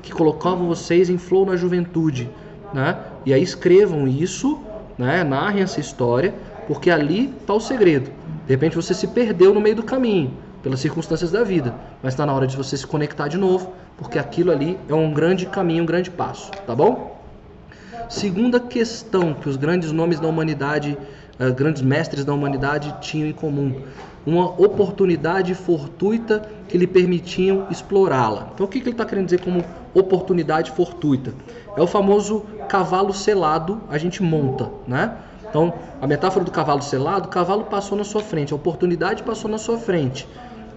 [0.01, 2.29] que colocavam vocês em flow na juventude,
[2.73, 2.97] né?
[3.25, 4.61] E aí escrevam isso
[4.97, 5.23] né?
[5.23, 6.33] Narrem essa história,
[6.67, 8.11] porque ali está o segredo.
[8.45, 10.33] De repente você se perdeu no meio do caminho,
[10.63, 14.17] pelas circunstâncias da vida, mas está na hora de você se conectar de novo, porque
[14.17, 17.17] aquilo ali é um grande caminho, um grande passo, tá bom?
[18.09, 20.97] Segunda questão que os grandes nomes da humanidade,
[21.39, 23.81] uh, grandes mestres da humanidade tinham em comum,
[24.27, 28.49] uma oportunidade fortuita que lhe permitiam explorá-la.
[28.53, 29.63] Então o que, ele está querendo dizer como
[29.93, 31.33] oportunidade fortuita?
[31.77, 35.15] É o famoso cavalo selado a gente monta, né?
[35.49, 39.49] Então, a metáfora do cavalo selado, o cavalo passou na sua frente, a oportunidade passou
[39.49, 40.27] na sua frente.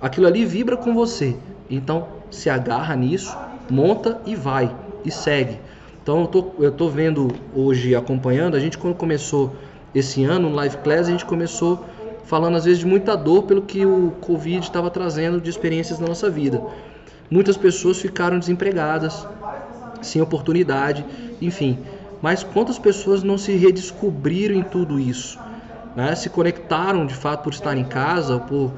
[0.01, 1.37] Aquilo ali vibra com você.
[1.69, 3.37] Então, se agarra nisso,
[3.69, 4.73] monta e vai,
[5.05, 5.59] e segue.
[6.01, 9.57] Então, eu tô, eu tô vendo hoje, acompanhando, a gente quando começou
[9.93, 11.85] esse ano no Live Class, a gente começou
[12.31, 16.07] falando às vezes de muita dor pelo que o Covid estava trazendo de experiências na
[16.07, 16.63] nossa vida.
[17.29, 19.27] Muitas pessoas ficaram desempregadas,
[20.01, 21.05] sem oportunidade,
[21.43, 21.81] enfim.
[22.23, 25.41] Mas quantas pessoas não se redescobriram em tudo isso?
[25.97, 26.15] Né?
[26.15, 28.71] Se conectaram de fato por estar em casa, por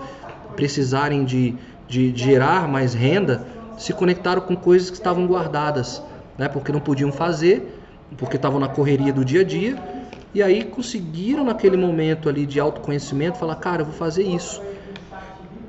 [0.57, 1.55] precisarem de,
[1.87, 6.03] de, de gerar mais renda, se conectaram com coisas que estavam guardadas,
[6.39, 6.49] né?
[6.49, 7.79] porque não podiam fazer,
[8.17, 10.02] porque estavam na correria do dia a dia,
[10.35, 14.63] e aí conseguiram naquele momento ali de autoconhecimento falar, cara, eu vou fazer isso.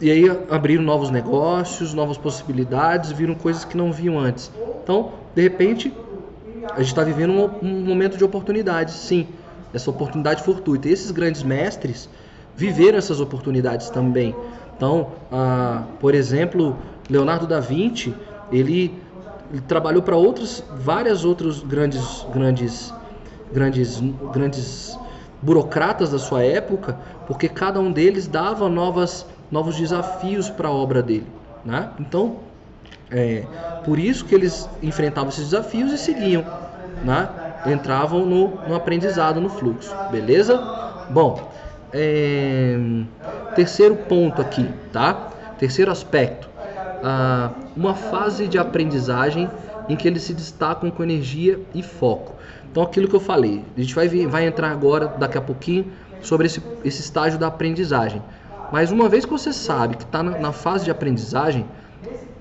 [0.01, 4.51] E aí abriram novos negócios, novas possibilidades, viram coisas que não viam antes.
[4.83, 5.93] Então, de repente,
[6.71, 9.27] a gente está vivendo um, um, momento de oportunidade, sim,
[9.73, 10.87] essa oportunidade fortuita.
[10.87, 12.09] E esses grandes mestres
[12.55, 14.35] viveram essas oportunidades também.
[14.75, 16.75] Então, ah, por exemplo,
[17.09, 18.13] Leonardo da Vinci,
[18.51, 18.93] ele,
[19.51, 22.93] ele trabalhou para outros, várias outros grandes, grandes,
[23.53, 24.01] grandes,
[24.33, 24.97] grandes
[25.41, 31.01] burocratas da sua época, porque cada um deles dava novas, novos desafios para a obra
[31.01, 31.27] dele,
[31.63, 31.89] né?
[31.99, 32.37] Então,
[33.11, 33.43] é,
[33.85, 36.43] por isso que eles enfrentavam esses desafios e seguiam,
[37.03, 37.29] né?
[37.65, 40.57] entravam no, no aprendizado, no fluxo, beleza?
[41.09, 41.51] Bom,
[41.93, 42.77] é,
[43.55, 45.29] terceiro ponto aqui, tá?
[45.57, 46.49] Terceiro aspecto,
[47.03, 49.49] ah, uma fase de aprendizagem
[49.89, 52.35] em que eles se destacam com energia e foco.
[52.71, 55.91] Então, aquilo que eu falei, a gente vai, vai entrar agora, daqui a pouquinho,
[56.21, 58.21] sobre esse, esse estágio da aprendizagem.
[58.71, 61.65] Mas uma vez que você sabe que está na, na fase de aprendizagem,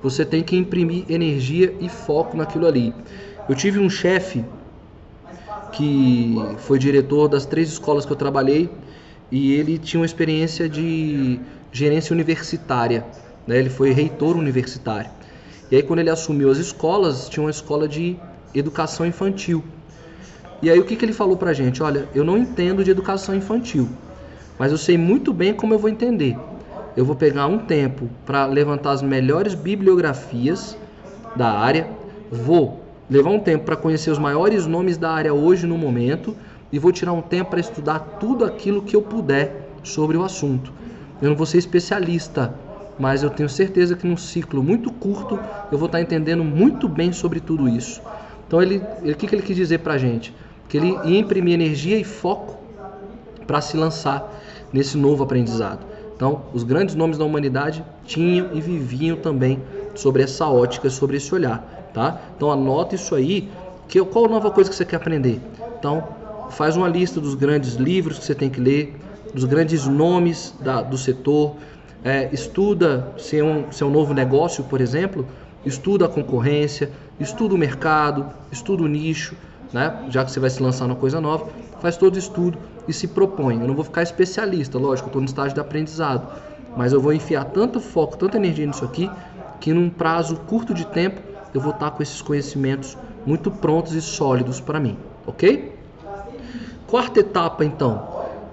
[0.03, 2.95] você tem que imprimir energia e foco naquilo ali.
[3.49, 4.45] Eu tive um chefe
[5.73, 8.71] que foi diretor das três escolas que eu trabalhei
[9.31, 13.05] e ele tinha uma experiência de gerência universitária.
[13.47, 13.59] Né?
[13.59, 15.11] Ele foi reitor universitário.
[15.73, 18.17] E aí, quando ele assumiu as escolas, tinha uma escola de
[18.55, 19.65] educação infantil.
[20.63, 21.83] E aí, o que, que ele falou pra gente?
[21.83, 23.89] Olha, eu não entendo de educação infantil,
[24.57, 26.37] mas eu sei muito bem como eu vou entender
[26.97, 30.77] eu vou pegar um tempo para levantar as melhores bibliografias
[31.35, 31.89] da área,
[32.31, 36.37] vou levar um tempo para conhecer os maiores nomes da área hoje no momento
[36.71, 40.73] e vou tirar um tempo para estudar tudo aquilo que eu puder sobre o assunto.
[41.21, 42.55] Eu não vou ser especialista,
[43.03, 45.37] mas eu tenho certeza que num ciclo muito curto
[45.73, 48.01] eu vou estar entendendo muito bem sobre tudo isso.
[48.47, 50.33] Então ele, o que, que ele quis dizer para a gente?
[50.69, 52.61] Que ele ia imprimir energia e foco
[53.45, 54.33] para se lançar
[54.73, 55.81] nesse novo aprendizado.
[56.15, 59.61] Então, os grandes nomes da humanidade tinham e viviam também
[59.97, 62.21] sobre essa ótica, sobre esse olhar, tá?
[62.37, 63.51] Então, anota isso aí.
[63.89, 65.41] Que qual nova coisa que você quer aprender?
[65.77, 66.07] Então,
[66.51, 68.95] faz uma lista dos grandes livros que você tem que ler,
[69.35, 71.57] dos grandes nomes da, do setor,
[72.05, 75.27] é, estuda se é, um, é um novo negócio, por exemplo,
[75.65, 79.37] estuda a concorrência, estuda o mercado, estuda o nicho,
[79.73, 80.05] né?
[80.09, 81.49] já que você vai se lançar numa coisa nova,
[81.81, 83.61] faz todo estudo e se propõe.
[83.61, 86.27] Eu não vou ficar especialista, lógico, estou no estágio de aprendizado,
[86.77, 89.11] mas eu vou enfiar tanto foco, tanta energia nisso aqui,
[89.61, 91.21] que num prazo curto de tempo
[91.55, 95.73] eu vou estar com esses conhecimentos muito prontos e sólidos para mim, ok?
[96.89, 98.09] Quarta etapa, então,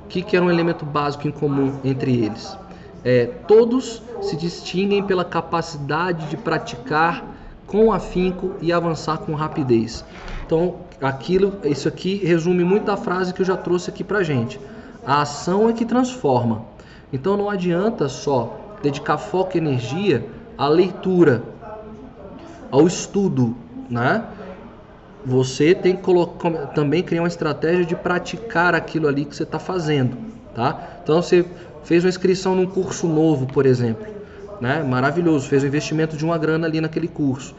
[0.05, 2.55] o que, que era um elemento básico em comum entre eles?
[3.03, 7.25] É, todos se distinguem pela capacidade de praticar
[7.65, 10.03] com afinco e avançar com rapidez.
[10.45, 14.59] Então, aquilo, isso aqui resume muito a frase que eu já trouxe aqui pra gente.
[15.05, 16.65] A ação é que transforma.
[17.11, 20.25] Então não adianta só dedicar foco e energia
[20.57, 21.43] à leitura,
[22.71, 23.55] ao estudo,
[23.89, 24.23] né?
[25.25, 29.59] Você tem que colocar, também criar uma estratégia de praticar aquilo ali que você está
[29.59, 30.17] fazendo,
[30.53, 30.99] tá?
[31.03, 31.45] Então você
[31.89, 34.05] fez uma inscrição num curso novo, por exemplo,
[34.61, 34.83] né?
[34.83, 37.55] Maravilhoso, fez o um investimento de uma grana ali naquele curso.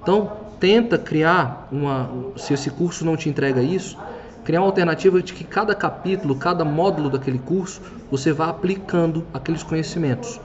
[0.00, 2.08] Então, tenta criar uma,
[2.38, 3.98] se esse curso não te entrega isso,
[4.44, 9.62] criar uma alternativa de que cada capítulo, cada módulo daquele curso, você vá aplicando aqueles
[9.62, 10.40] conhecimentos.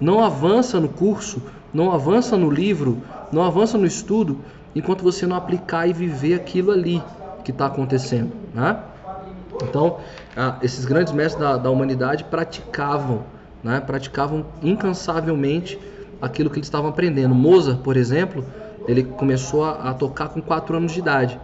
[0.00, 1.40] Não avança no curso,
[1.72, 4.40] não avança no livro, não avança no estudo,
[4.74, 7.00] enquanto você não aplicar e viver aquilo ali
[7.44, 8.76] que está acontecendo, né?
[9.62, 9.98] Então,
[10.36, 13.24] ah, esses grandes mestres da, da humanidade praticavam,
[13.62, 13.80] né?
[13.80, 15.78] praticavam incansavelmente
[16.20, 17.34] aquilo que eles estavam aprendendo.
[17.34, 18.44] Mozart, por exemplo,
[18.86, 21.38] ele começou a, a tocar com 4 anos de idade.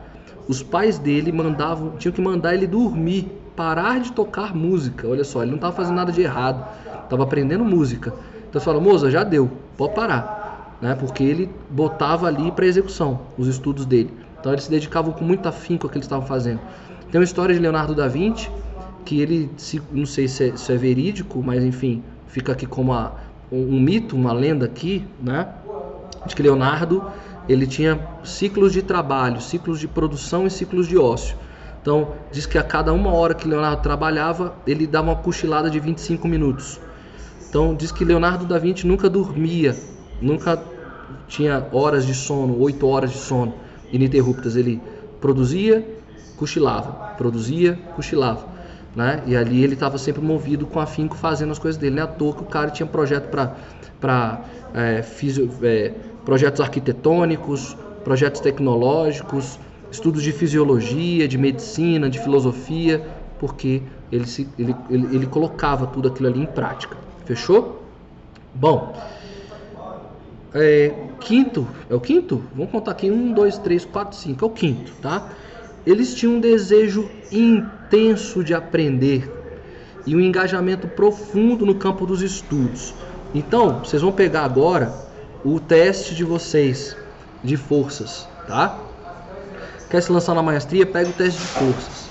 [0.49, 5.07] Os pais dele mandavam, tinham que mandar ele dormir, parar de tocar música.
[5.07, 6.65] Olha só, ele não estava fazendo nada de errado,
[7.05, 8.15] estava aprendendo música.
[8.49, 10.95] Então você fala, moça, já deu, pode parar, né?
[10.95, 14.11] Porque ele botava ali para execução os estudos dele.
[14.41, 16.61] Então eles se dedicavam com muito afinco ao que eles estavam fazendo.
[17.11, 18.51] Tem uma história de Leonardo da Vinci
[19.05, 22.93] que ele, se, não sei se é, se é, verídico, mas enfim, fica aqui como
[22.93, 23.13] a,
[23.51, 25.49] um, um mito, uma lenda aqui, né?
[26.27, 27.03] De que Leonardo
[27.49, 31.35] ele tinha ciclos de trabalho, ciclos de produção e ciclos de ócio.
[31.81, 35.81] Então, diz que a cada uma hora que Leonardo trabalhava, ele dava uma cochilada de
[35.81, 36.79] 25 minutos.
[37.49, 39.75] Então, diz que Leonardo da Vinci nunca dormia,
[40.21, 40.63] nunca
[41.27, 43.55] tinha horas de sono, 8 horas de sono
[43.91, 44.57] ininterruptas.
[44.57, 44.83] Ele
[45.19, 45.98] produzia,
[46.39, 48.47] cochilava, produzia, cochilava.
[48.95, 49.23] Né?
[49.27, 51.97] E ali ele estava sempre movido com afinco fazendo as coisas dele.
[51.97, 54.41] Não é à toa que o cara tinha projeto para
[54.75, 55.05] é,
[55.63, 59.59] é, projetos arquitetônicos, projetos tecnológicos,
[59.91, 63.07] estudos de fisiologia, de medicina, de filosofia,
[63.39, 66.97] porque ele, se, ele, ele, ele colocava tudo aquilo ali em prática.
[67.25, 67.83] Fechou?
[68.55, 68.95] Bom,
[70.55, 72.43] é, quinto, é o quinto?
[72.55, 74.45] Vamos contar aqui: um, dois, três, quatro, cinco.
[74.45, 75.31] É o quinto, tá?
[75.89, 79.33] Eles tinham um desejo intenso de aprender
[80.05, 82.93] e um engajamento profundo no campo dos estudos.
[83.35, 84.93] Então, vocês vão pegar agora
[85.43, 86.95] o teste de vocês
[87.43, 88.79] de forças, tá?
[89.89, 90.85] Quer se lançar na maestria?
[90.85, 92.11] Pega o teste de forças.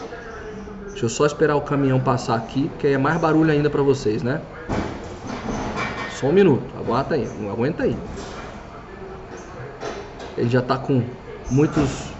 [0.89, 3.83] Deixa eu só esperar o caminhão passar aqui, porque aí é mais barulho ainda para
[3.83, 4.41] vocês, né?
[6.19, 7.95] Só um minuto, aguenta aí, aguenta aí.
[10.35, 11.03] Ele já tá com
[11.51, 12.16] muitos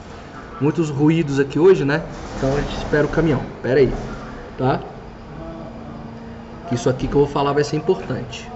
[0.59, 2.03] muitos ruídos aqui hoje, né?
[2.37, 3.41] Então a gente espera o caminhão.
[3.61, 3.93] Pera aí,
[4.57, 4.79] tá?
[6.71, 8.49] Isso aqui que eu vou falar vai ser importante.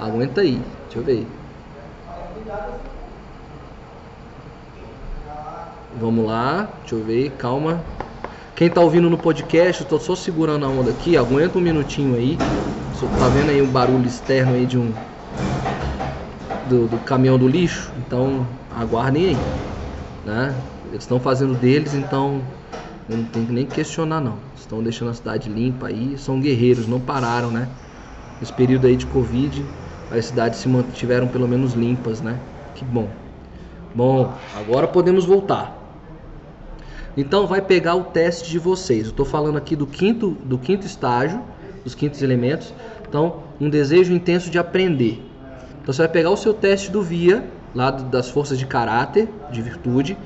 [0.00, 0.60] Aguenta aí.
[0.84, 1.26] Deixa eu ver.
[6.00, 7.80] Vamos lá, deixa eu ver, calma.
[8.56, 12.14] Quem tá ouvindo no podcast, eu tô só segurando a onda aqui, aguenta um minutinho
[12.14, 12.38] aí.
[12.94, 14.92] Você tá vendo aí um barulho externo aí de um
[16.68, 19.36] do, do caminhão do lixo, então aguardem aí,
[20.24, 20.54] né?
[20.90, 22.40] Eles estão fazendo deles, então
[23.08, 24.36] não tem que nem questionar não.
[24.56, 27.68] Estão deixando a cidade limpa aí, são guerreiros, não pararam, né?
[28.40, 29.64] Nesse período aí de Covid,
[30.10, 32.38] as cidades se mantiveram pelo menos limpas, né?
[32.74, 33.08] Que bom.
[33.94, 35.76] Bom, agora podemos voltar.
[37.16, 39.04] Então vai pegar o teste de vocês.
[39.04, 41.42] Eu estou falando aqui do quinto, do quinto estágio,
[41.82, 42.72] dos quintos elementos.
[43.08, 45.20] Então, um desejo intenso de aprender.
[45.82, 47.44] Então você vai pegar o seu teste do VIA,
[47.74, 50.16] lá das forças de caráter, de virtude,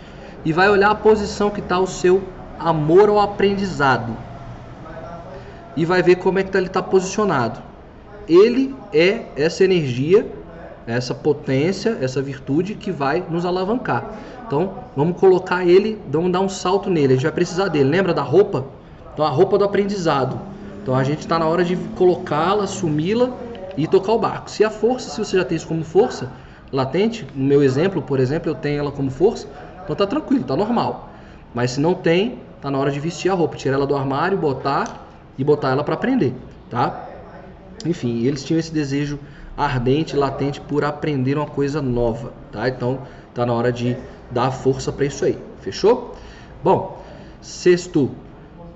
[0.45, 2.23] e vai olhar a posição que está o seu
[2.59, 4.17] amor ao aprendizado.
[5.77, 7.61] E vai ver como é que tá, ele está posicionado
[8.29, 10.27] ele é essa energia,
[10.87, 14.05] essa potência, essa virtude que vai nos alavancar.
[14.47, 17.15] Então, vamos colocar ele, vamos dar um salto nele.
[17.15, 17.89] A gente vai precisar dele.
[17.89, 18.67] Lembra da roupa?
[19.13, 20.39] Então, a roupa do aprendizado.
[20.83, 23.31] Então, a gente está na hora de colocá-la, assumi-la
[23.77, 24.51] e tocar o barco.
[24.51, 26.31] Se a força, se você já tem isso como força
[26.75, 29.49] latente, no meu exemplo, por exemplo, eu tenho ela como força,
[29.83, 31.09] então tá tranquilo, tá normal.
[31.55, 34.37] Mas se não tem, tá na hora de vestir a roupa, tirar ela do armário,
[34.37, 35.07] botar
[35.39, 36.35] e botar ela para aprender,
[36.68, 37.09] tá?
[37.87, 39.20] Enfim, eles tinham esse desejo
[39.57, 42.68] ardente, latente por aprender uma coisa nova, tá?
[42.68, 42.99] Então,
[43.33, 43.97] tá na hora de
[44.31, 45.39] dar força para isso aí.
[45.61, 46.14] Fechou?
[46.62, 47.01] Bom,
[47.41, 48.11] sexto,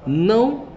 [0.07, 0.69] não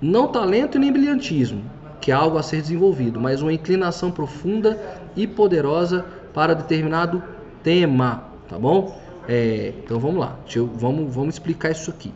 [0.00, 1.62] não talento nem brilhantismo,
[2.00, 4.76] que é algo a ser desenvolvido, mas uma inclinação profunda
[5.14, 7.22] e poderosa para determinado
[7.62, 9.00] tema, tá bom?
[9.28, 12.12] É, então vamos lá, eu, vamos, vamos explicar isso aqui.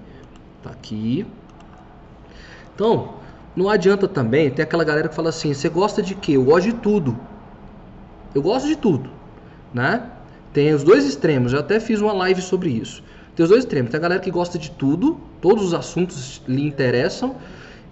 [0.63, 1.27] Tá aqui.
[2.75, 3.15] Então,
[3.55, 6.33] não adianta também, tem aquela galera que fala assim, você gosta de quê?
[6.33, 7.17] Eu gosto de tudo.
[8.35, 9.09] Eu gosto de tudo,
[9.73, 10.11] né?
[10.53, 13.03] Tem os dois extremos, eu até fiz uma live sobre isso.
[13.35, 16.67] Tem os dois extremos, tem a galera que gosta de tudo, todos os assuntos lhe
[16.67, 17.37] interessam,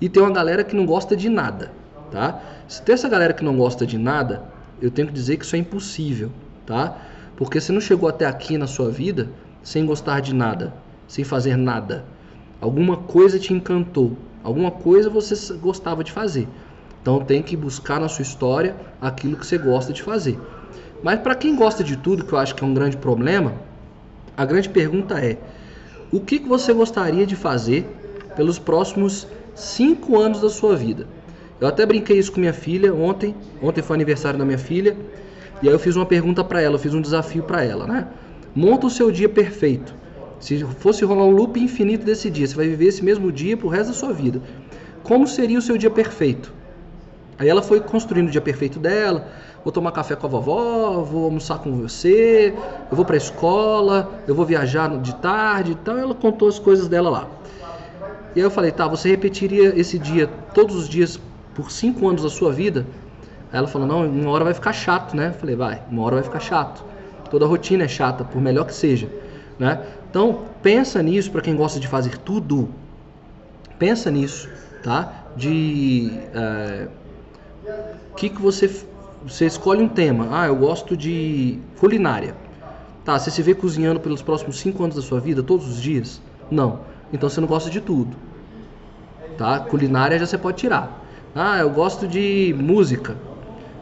[0.01, 1.71] e tem uma galera que não gosta de nada,
[2.11, 2.41] tá?
[2.67, 4.43] Se tem essa galera que não gosta de nada,
[4.81, 6.31] eu tenho que dizer que isso é impossível,
[6.67, 6.97] tá?
[7.37, 9.29] Porque você não chegou até aqui na sua vida
[9.63, 10.75] sem gostar de nada,
[11.09, 12.05] sem fazer nada.
[12.61, 16.49] Alguma coisa te encantou, alguma coisa você gostava de fazer.
[17.01, 20.39] Então tem que buscar na sua história aquilo que você gosta de fazer.
[21.03, 23.53] Mas para quem gosta de tudo, que eu acho que é um grande problema,
[24.37, 25.39] a grande pergunta é:
[26.11, 27.87] o que, que você gostaria de fazer
[28.35, 31.07] pelos próximos cinco anos da sua vida?
[31.65, 33.35] Eu até brinquei isso com minha filha ontem.
[33.63, 34.95] Ontem foi aniversário da minha filha.
[35.63, 38.07] E aí eu fiz uma pergunta para ela, eu fiz um desafio para ela, né?
[38.55, 39.95] Monta o seu dia perfeito.
[40.39, 43.69] Se fosse rolar um loop infinito desse dia, você vai viver esse mesmo dia pro
[43.69, 44.43] resto da sua vida.
[45.03, 46.53] Como seria o seu dia perfeito?
[47.39, 49.27] Aí ela foi construindo o dia perfeito dela.
[49.65, 52.53] Vou tomar café com a vovó, vou almoçar com você,
[52.91, 55.73] eu vou para a escola, eu vou viajar de tarde.
[55.73, 57.29] Então ela contou as coisas dela lá.
[58.37, 61.19] E aí eu falei, tá, você repetiria esse dia todos os dias
[61.55, 62.87] por cinco anos da sua vida?
[63.53, 65.29] Aí ela falou, não, uma hora vai ficar chato, né?
[65.29, 66.85] Eu falei, vai, uma hora vai ficar chato.
[67.31, 69.09] Toda rotina é chata, por melhor que seja,
[69.59, 69.81] né?
[70.11, 72.69] Então pensa nisso para quem gosta de fazer tudo.
[73.79, 74.49] Pensa nisso,
[74.83, 75.25] tá?
[75.37, 76.89] De é,
[78.17, 78.69] que que você
[79.27, 80.29] você escolhe um tema.
[80.31, 82.37] Ah, eu gosto de culinária.
[83.05, 86.21] Tá, você se vê cozinhando pelos próximos cinco anos da sua vida, todos os dias?
[86.51, 86.81] Não.
[87.13, 88.17] Então você não gosta de tudo.
[89.37, 89.61] Tá?
[89.61, 91.04] Culinária já você pode tirar.
[91.35, 93.17] Ah, eu gosto de música.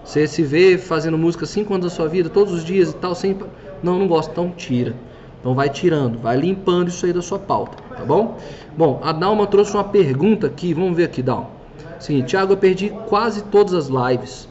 [0.05, 3.15] Você se vê fazendo música cinco anos da sua vida, todos os dias e tal,
[3.15, 3.47] sempre.
[3.83, 4.95] Não, não gosto, então tira.
[5.41, 8.39] Então vai tirando, vai limpando isso aí da sua pauta, tá bom?
[8.77, 11.51] Bom, a Dalma trouxe uma pergunta aqui, vamos ver aqui, Dalma.
[11.99, 14.49] Seguinte, Thiago, eu perdi quase todas as lives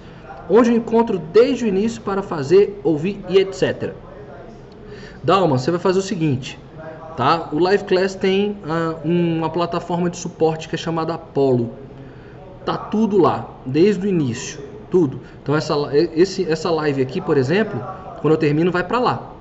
[0.52, 3.94] onde eu encontro desde o início para fazer, ouvir e etc.
[5.24, 6.60] Dalma, você vai fazer o seguinte,
[7.16, 7.50] tá?
[7.54, 11.72] O Live Class tem uh, uma plataforma de suporte que é chamada Apollo.
[12.66, 14.60] Tá tudo lá, desde o início,
[14.90, 15.20] tudo.
[15.42, 17.82] Então essa, esse, essa live aqui, por exemplo,
[18.22, 19.32] quando eu termino, vai para lá.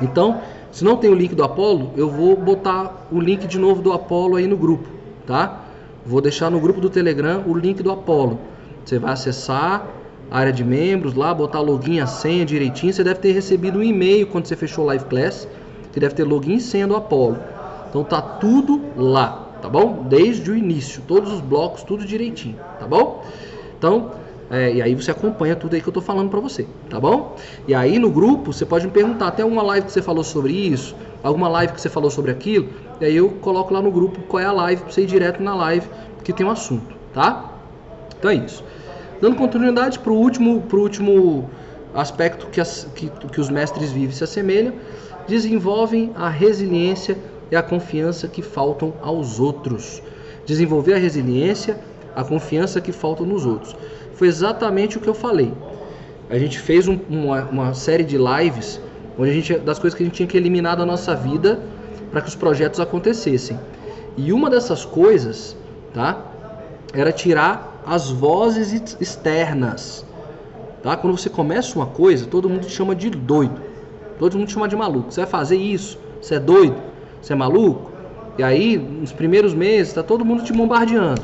[0.00, 0.40] Então,
[0.70, 3.92] se não tem o link do Apollo, eu vou botar o link de novo do
[3.92, 4.88] Apollo aí no grupo,
[5.26, 5.62] tá?
[6.04, 8.38] Vou deixar no grupo do Telegram o link do Apollo.
[8.84, 9.86] Você vai acessar,
[10.30, 12.92] área de membros lá, botar login, a senha direitinho.
[12.92, 15.48] Você deve ter recebido um e-mail quando você fechou Live Class,
[15.92, 17.38] que deve ter login e senha do Apollo.
[17.88, 20.04] Então tá tudo lá, tá bom?
[20.08, 23.24] Desde o início, todos os blocos, tudo direitinho, tá bom?
[23.78, 24.12] Então,
[24.50, 27.36] é, e aí você acompanha tudo aí que eu tô falando para você, tá bom?
[27.66, 30.52] E aí no grupo você pode me perguntar, até uma live que você falou sobre
[30.52, 32.68] isso, alguma live que você falou sobre aquilo,
[33.00, 35.42] e aí eu coloco lá no grupo qual é a live para você ir direto
[35.42, 35.88] na live
[36.22, 37.52] que tem um assunto, tá?
[38.18, 38.62] Então é isso.
[39.20, 41.48] Dando continuidade para o último, pro último
[41.94, 44.74] aspecto que, as, que, que os mestres vivem se assemelham,
[45.26, 47.18] desenvolvem a resiliência
[47.50, 50.02] e a confiança que faltam aos outros.
[50.44, 51.78] Desenvolver a resiliência,
[52.14, 53.76] a confiança que faltam nos outros.
[54.14, 55.52] Foi exatamente o que eu falei.
[56.30, 58.80] A gente fez um, uma, uma, série de lives
[59.18, 61.60] onde a gente, das coisas que a gente tinha que eliminar da nossa vida
[62.10, 63.58] para que os projetos acontecessem.
[64.16, 65.56] E uma dessas coisas,
[65.92, 66.24] tá,
[66.92, 70.04] era tirar as vozes externas.
[70.82, 70.96] Tá?
[70.96, 73.60] Quando você começa uma coisa, todo mundo te chama de doido.
[74.18, 75.12] Todo mundo te chama de maluco.
[75.12, 75.98] Você vai fazer isso?
[76.20, 76.76] Você é doido?
[77.26, 77.90] Você é maluco?
[78.38, 81.22] E aí, nos primeiros meses, está todo mundo te bombardeando.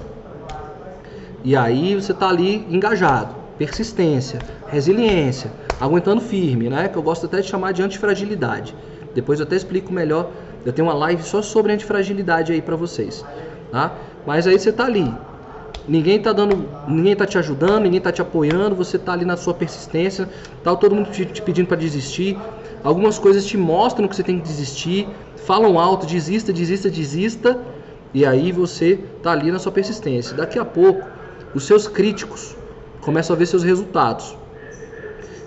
[1.44, 3.32] E aí você está ali engajado.
[3.56, 6.88] Persistência, resiliência, aguentando firme, né?
[6.88, 8.74] Que eu gosto até de chamar de antifragilidade.
[9.14, 10.32] Depois eu até explico melhor.
[10.66, 13.24] Eu tenho uma live só sobre antifragilidade aí para vocês,
[13.70, 13.94] tá?
[14.26, 15.08] Mas aí você está ali,
[15.86, 19.36] Ninguém está dando, ninguém tá te ajudando, ninguém está te apoiando, você está ali na
[19.36, 20.28] sua persistência,
[20.62, 22.38] tá todo mundo te, te pedindo para desistir.
[22.84, 25.08] Algumas coisas te mostram que você tem que desistir,
[25.44, 27.58] falam alto, desista, desista, desista,
[28.14, 30.36] e aí você está ali na sua persistência.
[30.36, 31.06] Daqui a pouco,
[31.54, 32.56] os seus críticos
[33.00, 34.36] começam a ver seus resultados.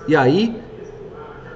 [0.08, 0.60] E aí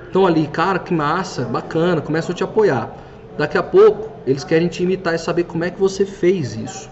[0.05, 2.95] estão ali, cara, que massa, bacana, começam a te apoiar.
[3.37, 6.89] Daqui a pouco eles querem te imitar e saber como é que você fez isso.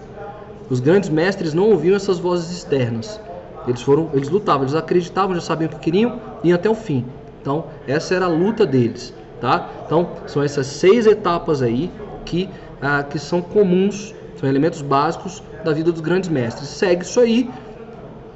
[0.70, 3.20] Os grandes mestres não ouviam essas vozes externas.
[3.68, 7.06] Eles foram, eles lutavam, eles acreditavam, já sabiam o que queriam e até o fim.
[7.41, 9.70] Então, essa era a luta deles, tá?
[9.86, 11.92] Então, são essas seis etapas aí
[12.26, 12.50] que,
[12.82, 16.70] ah, que são comuns, são elementos básicos da vida dos grandes mestres.
[16.70, 17.50] Segue isso aí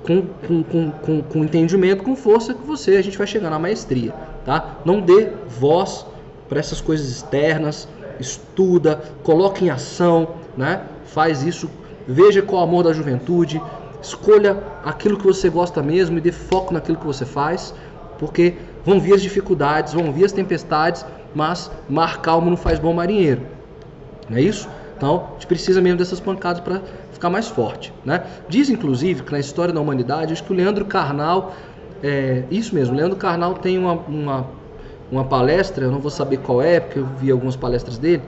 [0.04, 3.60] com, com, com, com, com entendimento, com força, que você a gente vai chegar na
[3.60, 4.14] maestria,
[4.46, 4.78] tá?
[4.84, 6.06] Não dê voz
[6.50, 7.88] para essas coisas externas,
[8.20, 10.82] estuda, coloque em ação, né?
[11.06, 11.70] Faz isso,
[12.08, 13.62] veja qual é o amor da juventude,
[14.02, 17.74] escolha aquilo que você gosta mesmo e dê foco naquilo que você faz,
[18.18, 22.94] porque vão vir as dificuldades, vão vir as tempestades, mas mar calmo não faz bom
[22.94, 23.42] marinheiro.
[24.30, 24.68] Não é isso?
[24.98, 27.92] Então, a gente precisa mesmo dessas pancadas para ficar mais forte.
[28.06, 28.24] Né?
[28.48, 31.54] Diz, inclusive, que na história da humanidade, acho que o Leandro Carnal,
[32.04, 34.48] é, isso mesmo, o Leandro Carnal tem uma, uma,
[35.12, 38.22] uma, palestra, eu não vou saber qual é, porque eu vi algumas palestras dele,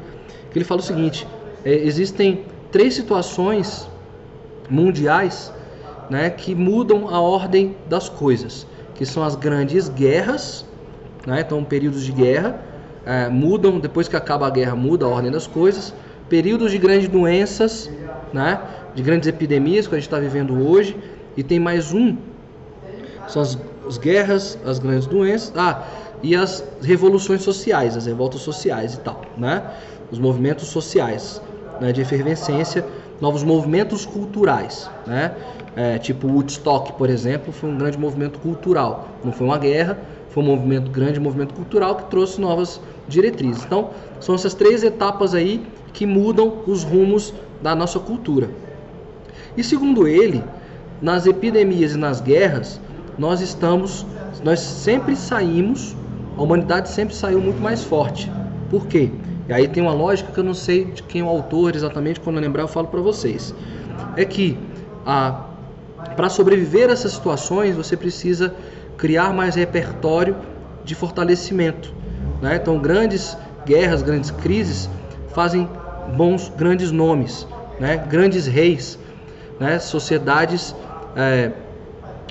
[0.52, 1.28] que ele fala o seguinte,
[1.64, 3.88] é, existem três situações
[4.70, 5.54] mundiais
[6.10, 8.66] né, que mudam a ordem das coisas,
[8.96, 10.66] que são as grandes guerras,
[11.26, 12.60] né, então períodos de guerra,
[13.06, 15.94] é, mudam, depois que acaba a guerra, muda a ordem das coisas,
[16.30, 17.90] períodos de grandes doenças,
[18.32, 18.60] né,
[18.96, 20.98] de grandes epidemias que a gente está vivendo hoje,
[21.36, 22.18] e tem mais um,
[23.28, 25.84] são as, as guerras, as grandes doenças, ah,
[26.22, 29.64] e as revoluções sociais, as revoltas sociais e tal, né,
[30.12, 31.42] os movimentos sociais,
[31.82, 32.86] né, de efervescência,
[33.20, 35.34] novos movimentos culturais, né,
[35.76, 39.98] é, tipo Woodstock, por exemplo, foi um grande movimento cultural, não foi uma guerra,
[40.30, 43.64] foi um movimento grande movimento cultural que trouxe novas diretrizes.
[43.66, 48.50] Então, são essas três etapas aí que mudam os rumos da nossa cultura.
[49.56, 50.44] E segundo ele,
[51.02, 52.80] nas epidemias e nas guerras,
[53.18, 54.06] nós estamos,
[54.44, 55.96] nós sempre saímos,
[56.38, 58.32] a humanidade sempre saiu muito mais forte.
[58.70, 59.12] Por quê?
[59.48, 62.20] E aí tem uma lógica que eu não sei de quem é o autor exatamente,
[62.20, 63.54] quando eu lembrar eu falo para vocês.
[64.16, 64.58] É que
[66.16, 68.54] para sobreviver a essas situações, você precisa
[68.98, 70.36] criar mais repertório
[70.84, 71.94] de fortalecimento.
[72.42, 72.56] Né?
[72.62, 74.90] Então, grandes guerras, grandes crises
[75.34, 75.68] fazem
[76.16, 77.48] bons, grandes nomes,
[77.80, 77.98] né?
[77.98, 79.00] grandes reis,
[79.60, 79.80] né?
[79.80, 80.76] sociedades
[81.16, 81.52] é,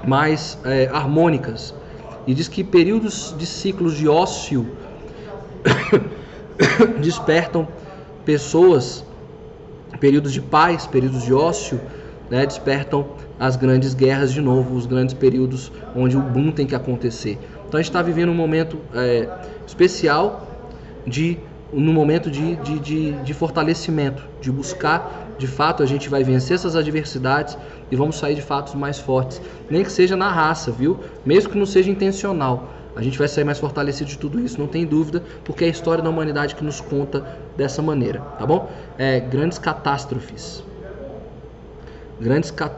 [0.06, 1.74] mais é, harmônicas.
[2.26, 4.66] E diz que períodos de ciclos de ócio
[7.00, 7.66] despertam
[8.24, 9.04] pessoas,
[9.98, 11.80] períodos de paz, períodos de ócio,
[12.30, 12.46] né?
[12.46, 13.06] despertam
[13.43, 17.36] as grandes guerras de novo, os grandes períodos onde o boom tem que acontecer.
[17.66, 19.28] Então a gente está vivendo um momento é,
[19.66, 20.47] especial
[21.05, 21.40] de
[21.72, 26.55] no momento de, de, de, de, fortalecimento, de buscar, de fato, a gente vai vencer
[26.55, 27.59] essas adversidades
[27.90, 29.43] e vamos sair de fatos mais fortes.
[29.68, 31.01] Nem que seja na raça, viu?
[31.26, 32.68] Mesmo que não seja intencional.
[32.95, 35.70] A gente vai sair mais fortalecido de tudo isso, não tem dúvida, porque é a
[35.70, 37.26] história da humanidade que nos conta
[37.57, 38.70] dessa maneira, tá bom?
[38.97, 40.62] É, grandes catástrofes.
[42.20, 42.70] Grandes ca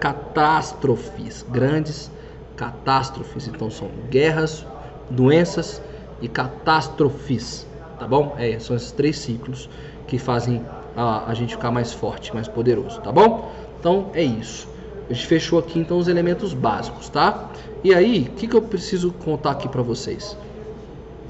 [0.00, 1.44] catástrofes.
[1.50, 2.10] Grandes
[2.56, 3.46] catástrofes.
[3.48, 4.66] Então são guerras,
[5.10, 5.80] doenças
[6.20, 7.66] e catástrofes,
[7.98, 8.34] tá bom?
[8.38, 9.68] É, são esses três ciclos
[10.06, 10.64] que fazem
[10.96, 13.52] a, a gente ficar mais forte, mais poderoso, tá bom?
[13.78, 14.68] Então é isso.
[15.08, 17.50] A gente fechou aqui então os elementos básicos, tá?
[17.84, 20.36] E aí, o que, que eu preciso contar aqui para vocês?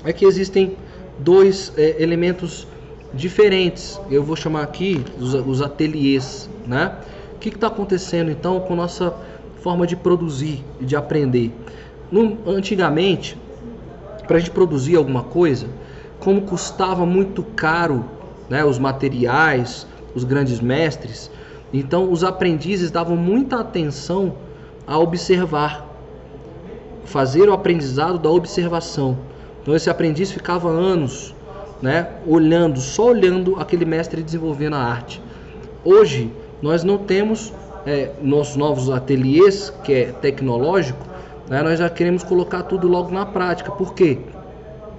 [0.04, 0.76] É que existem
[1.18, 2.66] dois é, elementos
[3.12, 4.00] diferentes.
[4.10, 6.96] Eu vou chamar aqui os, os ateliês, né?
[7.36, 9.14] O que está acontecendo então com nossa
[9.60, 11.52] forma de produzir e de aprender.
[12.10, 13.36] No, antigamente,
[14.26, 15.66] para a gente produzir alguma coisa,
[16.18, 18.06] como custava muito caro
[18.48, 21.30] né, os materiais, os grandes mestres,
[21.74, 24.34] então os aprendizes davam muita atenção
[24.86, 25.86] a observar,
[27.04, 29.18] fazer o aprendizado da observação.
[29.60, 31.34] Então esse aprendiz ficava anos,
[31.82, 35.20] né, olhando, só olhando aquele mestre desenvolvendo a arte.
[35.84, 36.32] Hoje
[36.66, 37.52] nós não temos
[37.86, 41.06] é, nossos novos ateliês, que é tecnológico,
[41.48, 43.70] né, nós já queremos colocar tudo logo na prática.
[43.70, 44.18] Por quê?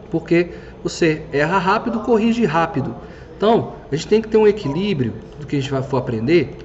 [0.09, 0.51] Porque
[0.82, 2.95] você erra rápido, corrige rápido.
[3.36, 6.55] Então, a gente tem que ter um equilíbrio do que a gente vai for aprender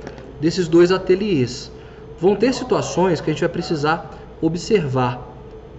[0.40, 1.70] desses dois ateliês.
[2.20, 5.20] Vão ter situações que a gente vai precisar observar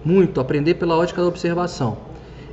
[0.04, 1.96] muito, aprender pela ótica da observação.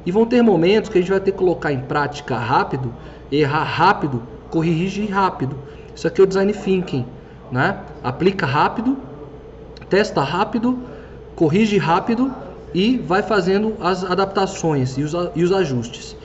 [0.05, 2.93] E vão ter momentos que a gente vai ter que colocar em prática rápido,
[3.29, 5.57] errar rápido, corrigir rápido.
[5.95, 7.05] Isso aqui é o design thinking
[7.51, 7.77] né?
[8.01, 8.97] Aplica rápido,
[9.89, 10.79] testa rápido,
[11.35, 12.31] corrige rápido
[12.73, 16.15] e vai fazendo as adaptações e os, e os ajustes.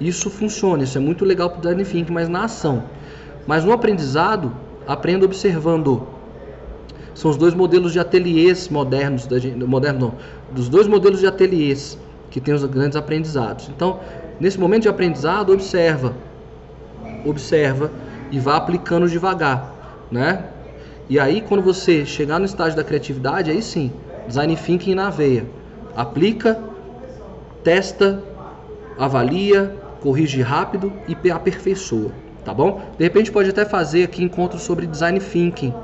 [0.00, 2.84] Isso funciona, isso é muito legal para o design thinking, mas na ação.
[3.46, 4.52] Mas no aprendizado,
[4.86, 6.06] aprenda observando.
[7.14, 9.28] São os dois modelos de ateliês modernos,
[9.68, 10.14] moderno não,
[10.50, 11.98] dos dois modelos de ateliês
[12.30, 13.68] que tem os grandes aprendizados.
[13.68, 14.00] Então,
[14.38, 16.14] nesse momento de aprendizado, observa,
[17.26, 17.90] observa
[18.30, 20.44] e vá aplicando devagar, né?
[21.08, 23.92] E aí quando você chegar no estágio da criatividade, aí sim,
[24.26, 25.44] design thinking na veia.
[25.96, 26.62] Aplica,
[27.64, 28.22] testa,
[28.96, 32.12] avalia, corrige rápido e aperfeiçoa,
[32.44, 32.80] tá bom?
[32.96, 35.74] De repente pode até fazer aqui encontro sobre design thinking.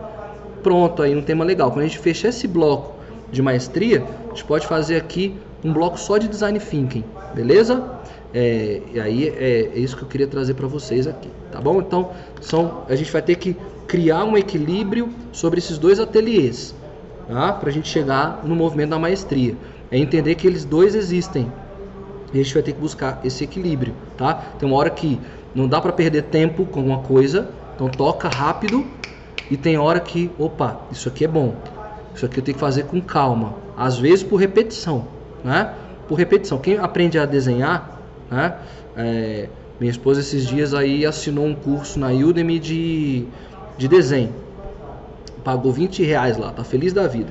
[0.62, 1.70] Pronto, aí um tema legal.
[1.70, 2.94] Quando a gente fechar esse bloco
[3.30, 7.95] de maestria, a gente pode fazer aqui um bloco só de design thinking, beleza?
[8.34, 11.80] É, e aí é, é, isso que eu queria trazer para vocês aqui, tá bom?
[11.80, 12.10] Então
[12.40, 13.56] são, a gente vai ter que
[13.86, 16.74] criar um equilíbrio sobre esses dois ateliês,
[17.28, 17.52] tá?
[17.52, 19.54] Para a gente chegar no movimento da maestria.
[19.90, 21.50] É entender que eles dois existem.
[22.34, 24.34] E a gente vai ter que buscar esse equilíbrio, tá?
[24.58, 25.18] Tem uma hora que
[25.54, 28.84] não dá para perder tempo com alguma coisa, então toca rápido.
[29.50, 31.54] E tem hora que, opa, isso aqui é bom.
[32.14, 33.54] Isso aqui eu tenho que fazer com calma.
[33.76, 35.06] Às vezes por repetição,
[35.44, 35.72] né?
[36.08, 36.58] Por repetição.
[36.58, 37.95] Quem aprende a desenhar,
[38.30, 38.56] né?
[38.96, 39.48] É,
[39.78, 43.26] minha esposa esses dias aí assinou um curso na Udemy de,
[43.76, 44.32] de desenho.
[45.44, 47.30] Pagou 20 reais lá, tá feliz da vida.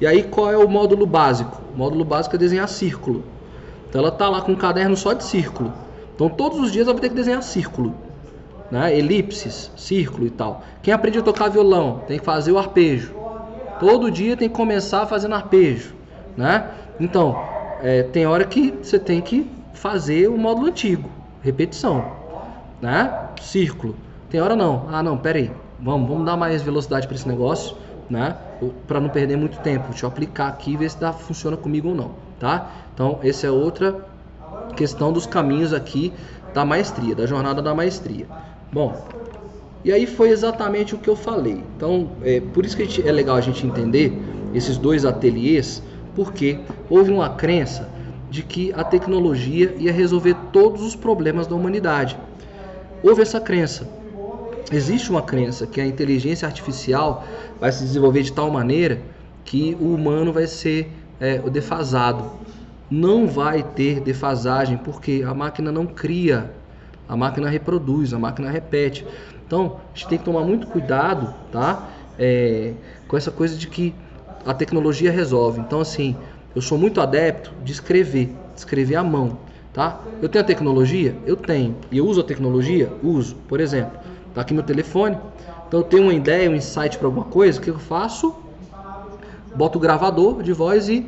[0.00, 1.62] E aí qual é o módulo básico?
[1.72, 3.22] O módulo básico é desenhar círculo.
[3.88, 5.72] Então ela tá lá com um caderno só de círculo.
[6.14, 7.94] Então todos os dias ela vai ter que desenhar círculo.
[8.70, 8.98] Né?
[8.98, 10.64] Elipses, círculo e tal.
[10.82, 13.14] Quem aprende a tocar violão tem que fazer o arpejo.
[13.78, 15.94] Todo dia tem que começar fazendo arpejo.
[16.36, 16.68] Né?
[16.98, 17.40] Então,
[17.80, 19.48] é, tem hora que você tem que
[19.84, 21.10] fazer o módulo antigo,
[21.42, 22.10] repetição,
[22.80, 23.28] né?
[23.42, 23.94] Círculo.
[24.30, 24.86] Tem hora não.
[24.88, 25.52] Ah, não, pera aí.
[25.78, 27.76] Vamos, vamos dar mais velocidade para esse negócio,
[28.08, 28.34] né?
[28.88, 29.88] Para não perder muito tempo.
[29.90, 32.70] Deixa eu aplicar aqui e ver se dá, funciona comigo ou não, tá?
[32.94, 33.94] Então, essa é outra
[34.74, 36.14] questão dos caminhos aqui
[36.54, 38.26] da maestria, da jornada da maestria.
[38.72, 39.06] Bom,
[39.84, 41.62] e aí foi exatamente o que eu falei.
[41.76, 44.18] Então, é por isso que gente, é legal a gente entender
[44.54, 45.82] esses dois ateliês,
[46.14, 46.58] porque
[46.88, 47.92] houve uma crença
[48.34, 52.18] de que a tecnologia ia resolver todos os problemas da humanidade.
[53.00, 53.88] Houve essa crença.
[54.72, 57.24] Existe uma crença que a inteligência artificial
[57.60, 59.00] vai se desenvolver de tal maneira
[59.44, 62.24] que o humano vai ser é, defasado.
[62.90, 66.50] Não vai ter defasagem porque a máquina não cria,
[67.08, 69.06] a máquina reproduz, a máquina repete.
[69.46, 71.88] Então a gente tem que tomar muito cuidado, tá?
[72.18, 72.72] É,
[73.06, 73.94] com essa coisa de que
[74.44, 75.60] a tecnologia resolve.
[75.60, 76.16] Então assim,
[76.54, 79.38] eu sou muito adepto de escrever, de escrever à mão,
[79.72, 80.00] tá?
[80.22, 81.14] Eu tenho a tecnologia?
[81.26, 81.76] Eu tenho.
[81.90, 82.92] E eu uso a tecnologia?
[83.02, 83.34] Uso.
[83.48, 83.98] Por exemplo,
[84.34, 85.18] tá aqui meu telefone.
[85.66, 88.34] Então eu tenho uma ideia, um insight para alguma coisa, o que eu faço?
[89.54, 91.06] Boto o gravador de voz e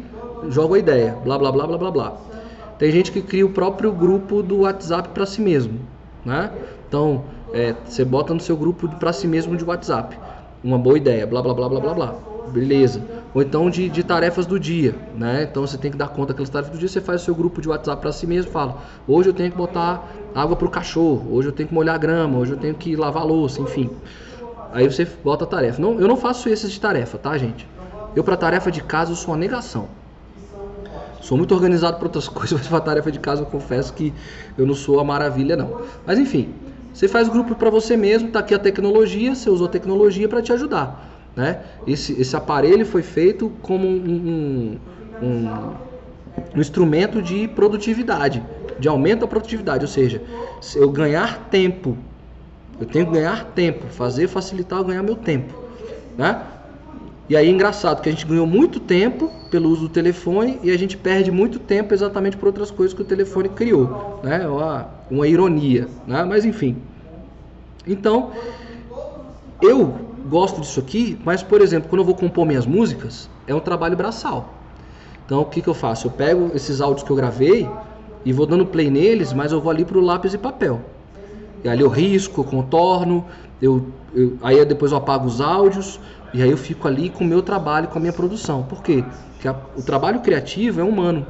[0.48, 2.16] jogo a ideia, blá blá blá blá blá blá.
[2.78, 5.80] Tem gente que cria o próprio grupo do WhatsApp para si mesmo,
[6.24, 6.50] né?
[6.88, 10.16] Então, é, você bota no seu grupo para si mesmo de WhatsApp.
[10.62, 12.14] Uma boa ideia, blá blá blá blá blá blá.
[12.48, 13.02] Beleza
[13.34, 15.42] ou então de, de, tarefas do dia, né?
[15.42, 17.60] Então você tem que dar conta daquelas tarefas do dia, você faz o seu grupo
[17.60, 21.48] de WhatsApp para si mesmo, fala: "Hoje eu tenho que botar água pro cachorro, hoje
[21.48, 24.00] eu tenho que molhar a grama, hoje eu tenho que lavar a louça, enfim".
[24.70, 25.80] Aí você bota a tarefa.
[25.80, 27.68] Não, eu não faço esses de tarefa, tá, gente?
[28.14, 29.88] Eu para tarefa de casa eu sou uma negação.
[31.20, 34.14] Sou muito organizado para outras coisas, mas para tarefa de casa eu confesso que
[34.56, 35.76] eu não sou a maravilha não.
[36.04, 36.54] Mas enfim,
[36.92, 40.28] você faz o grupo para você mesmo, tá aqui a tecnologia, você usou a tecnologia
[40.28, 41.15] para te ajudar.
[41.36, 41.60] Né?
[41.86, 44.78] Esse, esse aparelho foi feito como um,
[45.20, 45.74] um, um,
[46.56, 48.42] um instrumento de produtividade,
[48.78, 49.84] de aumento da produtividade.
[49.84, 50.22] Ou seja,
[50.62, 51.96] se eu ganhar tempo,
[52.80, 55.54] eu tenho que ganhar tempo, fazer facilitar eu ganhar meu tempo.
[56.16, 56.42] Né?
[57.28, 60.70] E aí é engraçado que a gente ganhou muito tempo pelo uso do telefone e
[60.70, 64.46] a gente perde muito tempo exatamente por outras coisas que o telefone criou, né?
[64.46, 66.24] Uma, uma ironia, né?
[66.24, 66.76] Mas enfim.
[67.84, 68.30] Então,
[69.60, 73.60] eu gosto disso aqui, mas por exemplo, quando eu vou compor minhas músicas, é um
[73.60, 74.54] trabalho braçal.
[75.24, 76.06] Então o que, que eu faço?
[76.06, 77.68] Eu pego esses áudios que eu gravei
[78.24, 80.80] e vou dando play neles, mas eu vou ali pro lápis e papel.
[81.64, 83.26] E ali eu risco, eu contorno,
[83.60, 86.00] eu, eu, aí depois eu apago os áudios
[86.32, 88.64] e aí eu fico ali com o meu trabalho, com a minha produção.
[88.64, 89.04] Por quê?
[89.32, 91.26] Porque a, o trabalho criativo é humano.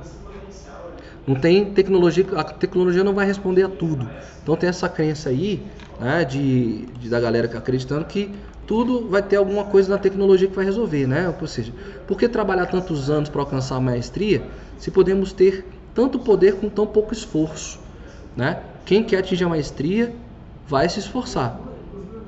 [1.26, 4.12] Não tem tecnologia, a tecnologia não vai responder a tudo.
[4.42, 5.66] Então tem essa crença aí,
[5.98, 8.34] né, de, de da galera acreditando que
[8.66, 11.32] tudo vai ter alguma coisa na tecnologia que vai resolver, né?
[11.40, 11.72] Ou seja,
[12.06, 14.42] por que trabalhar tantos anos para alcançar a maestria
[14.78, 15.64] se podemos ter
[15.94, 17.78] tanto poder com tão pouco esforço,
[18.36, 18.60] né?
[18.84, 20.14] Quem quer atingir a maestria
[20.68, 21.60] vai se esforçar.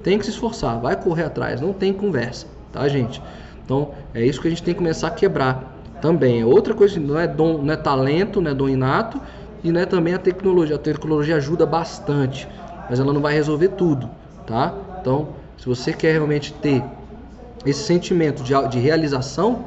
[0.03, 3.21] Tem que se esforçar, vai correr atrás, não tem conversa, tá, gente?
[3.65, 6.41] Então, é isso que a gente tem que começar a quebrar também.
[6.41, 9.21] É outra coisa, não é dom, não é talento, não é dom inato
[9.63, 10.77] e não é também a tecnologia.
[10.77, 12.49] A tecnologia ajuda bastante,
[12.89, 14.09] mas ela não vai resolver tudo,
[14.47, 14.75] tá?
[15.01, 15.29] Então,
[15.59, 16.83] se você quer realmente ter
[17.67, 19.67] esse sentimento de, de realização,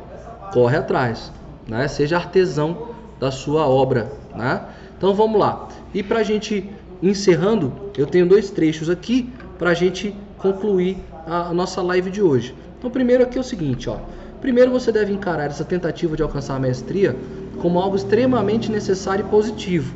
[0.54, 1.32] corre atrás,
[1.68, 1.88] né?
[1.88, 2.90] Seja artesão
[3.20, 4.62] da sua obra, né?
[4.98, 5.68] Então vamos lá.
[5.94, 6.70] E para a gente
[7.04, 12.56] encerrando, eu tenho dois trechos aqui para a gente concluir a nossa live de hoje.
[12.78, 13.98] Então, primeiro aqui é o seguinte, ó.
[14.40, 17.16] Primeiro você deve encarar essa tentativa de alcançar a maestria
[17.62, 19.94] como algo extremamente necessário e positivo,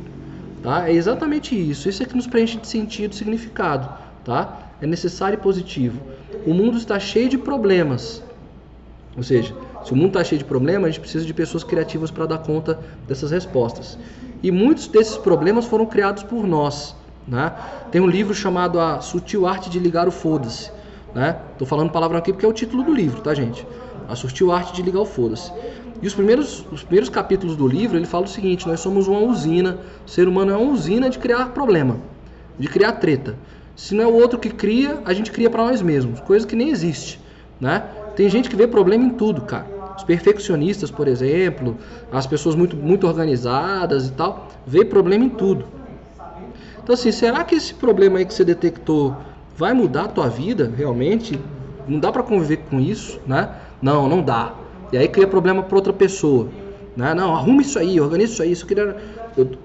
[0.62, 0.88] tá?
[0.88, 1.88] É exatamente isso.
[1.88, 3.88] Isso é que nos preenche de sentido, significado,
[4.24, 4.65] tá?
[4.80, 6.00] É necessário e positivo.
[6.46, 8.22] O mundo está cheio de problemas.
[9.16, 9.54] Ou seja,
[9.84, 12.38] se o mundo está cheio de problemas, a gente precisa de pessoas criativas para dar
[12.38, 13.98] conta dessas respostas.
[14.42, 16.94] E muitos desses problemas foram criados por nós.
[17.26, 17.52] Né?
[17.90, 20.70] Tem um livro chamado A Sutil Arte de Ligar o Foda-se.
[21.14, 21.36] Né?
[21.58, 23.66] Tô falando palavra aqui porque é o título do livro, tá, gente?
[24.08, 25.50] A Sutil Arte de Ligar o Foda-se.
[26.02, 29.20] E os primeiros, os primeiros capítulos do livro, ele fala o seguinte: nós somos uma
[29.20, 31.96] usina, o ser humano é uma usina de criar problema,
[32.58, 33.34] de criar treta.
[33.76, 36.56] Se não é o outro que cria, a gente cria para nós mesmos, coisa que
[36.56, 37.20] nem existe,
[37.60, 37.84] né?
[38.16, 39.66] Tem gente que vê problema em tudo, cara.
[39.94, 41.76] Os perfeccionistas, por exemplo,
[42.10, 45.66] as pessoas muito, muito organizadas e tal, vê problema em tudo.
[46.82, 49.14] Então assim, será que esse problema aí que você detectou
[49.56, 51.38] vai mudar a tua vida realmente?
[51.86, 53.50] Não dá para conviver com isso, né?
[53.82, 54.54] Não, não dá.
[54.90, 56.48] E aí cria problema para outra pessoa.
[56.96, 57.12] Né?
[57.14, 58.52] Não, arruma isso aí, organiza isso aí.
[58.52, 58.96] Isso queria...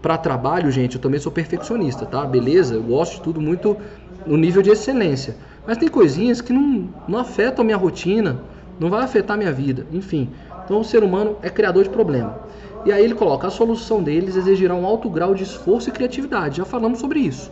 [0.02, 2.26] Para trabalho, gente, eu também sou perfeccionista, tá?
[2.26, 2.76] Beleza?
[2.76, 3.78] Eu gosto de tudo muito
[4.26, 5.36] no nível de excelência.
[5.66, 8.42] Mas tem coisinhas que não, não afetam a minha rotina,
[8.80, 10.30] não vai afetar a minha vida, enfim.
[10.66, 12.40] Então o ser humano é criador de problema.
[12.84, 16.58] E aí ele coloca, a solução deles exigirá um alto grau de esforço e criatividade.
[16.58, 17.52] Já falamos sobre isso.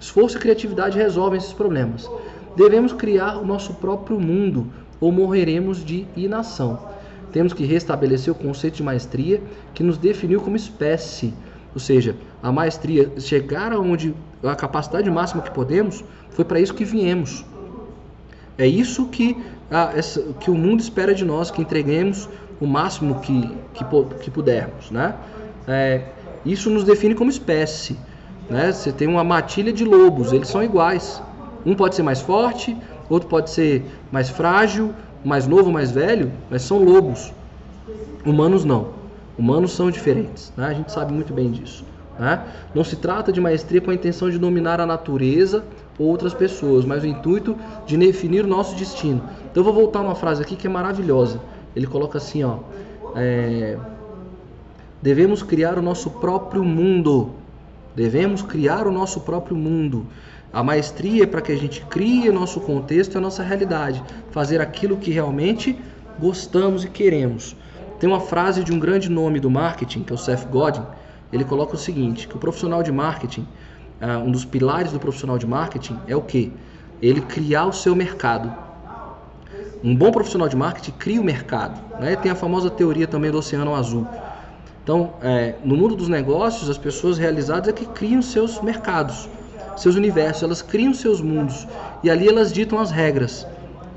[0.00, 2.10] Esforço e criatividade resolvem esses problemas.
[2.56, 4.66] Devemos criar o nosso próprio mundo
[5.00, 6.78] ou morreremos de inação.
[7.32, 9.42] Temos que restabelecer o conceito de maestria
[9.74, 11.34] que nos definiu como espécie,
[11.74, 14.14] ou seja, a maestria, chegar aonde
[14.48, 17.44] a capacidade máxima que podemos, foi para isso que viemos.
[18.56, 19.36] É isso que,
[19.94, 22.28] essa, que o mundo espera de nós, que entreguemos
[22.60, 23.84] o máximo que, que,
[24.20, 24.90] que pudermos.
[24.90, 25.14] Né?
[25.66, 26.02] É,
[26.44, 27.98] isso nos define como espécie.
[28.48, 28.70] Né?
[28.70, 31.22] Você tem uma matilha de lobos, eles são iguais.
[31.64, 32.76] Um pode ser mais forte,
[33.08, 37.32] outro pode ser mais frágil, mais novo, mais velho, mas são lobos.
[38.24, 38.88] Humanos não.
[39.38, 40.52] Humanos são diferentes.
[40.56, 40.66] Né?
[40.66, 41.84] A gente sabe muito bem disso.
[42.18, 42.44] Né?
[42.74, 45.64] Não se trata de maestria com a intenção de dominar a natureza
[45.98, 47.56] ou outras pessoas, mas o intuito
[47.86, 49.22] de definir o nosso destino.
[49.50, 51.40] Então eu vou voltar uma frase aqui que é maravilhosa.
[51.74, 52.58] Ele coloca assim, ó.
[53.16, 53.76] É,
[55.02, 57.30] devemos criar o nosso próprio mundo.
[57.94, 60.06] Devemos criar o nosso próprio mundo.
[60.52, 64.02] A maestria é para que a gente crie o nosso contexto e a nossa realidade,
[64.30, 65.76] fazer aquilo que realmente
[66.18, 67.56] gostamos e queremos.
[67.98, 70.82] Tem uma frase de um grande nome do marketing, que é o Seth Godin,
[71.32, 73.46] ele coloca o seguinte, que o profissional de marketing,
[74.00, 76.52] ah, um dos pilares do profissional de marketing é o que?
[77.02, 78.52] Ele criar o seu mercado.
[79.82, 81.80] Um bom profissional de marketing cria o mercado.
[82.00, 82.16] Né?
[82.16, 84.06] Tem a famosa teoria também do oceano azul.
[84.82, 89.28] Então, é, no mundo dos negócios, as pessoas realizadas é que criam seus mercados
[89.76, 91.66] seus universos, elas criam seus mundos
[92.02, 93.46] e ali elas ditam as regras.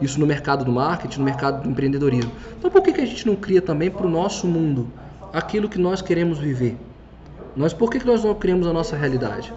[0.02, 2.32] Isso no mercado do marketing, no mercado do empreendedorismo.
[2.58, 4.88] Então por que, que a gente não cria também para o nosso mundo
[5.34, 6.78] aquilo que nós queremos viver?
[7.58, 9.54] Nós, por que, que nós não criamos a nossa realidade?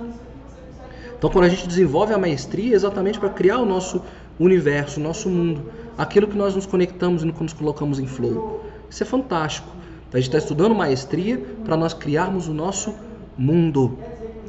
[1.17, 4.03] Então quando a gente desenvolve a maestria é exatamente para criar o nosso
[4.39, 8.65] universo, o nosso mundo, aquilo que nós nos conectamos e nos colocamos em flow.
[8.89, 9.69] Isso é fantástico.
[10.13, 12.95] A gente está estudando maestria para nós criarmos o nosso
[13.37, 13.99] mundo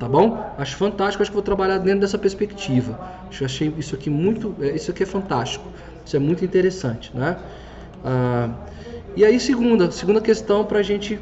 [0.02, 0.52] tá bom?
[0.58, 3.00] Acho fantástico, acho que vou trabalhar dentro dessa perspectiva.
[3.30, 5.64] Acho, achei isso aqui muito, é, isso aqui é fantástico,
[6.04, 7.38] isso é muito interessante, né?
[8.04, 8.50] Ah,
[9.16, 11.20] e aí segunda, segunda questão para a gente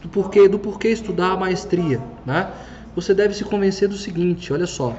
[0.00, 2.50] do porquê, do porquê estudar a maestria, né?
[2.94, 4.94] Você deve se convencer do seguinte, olha só,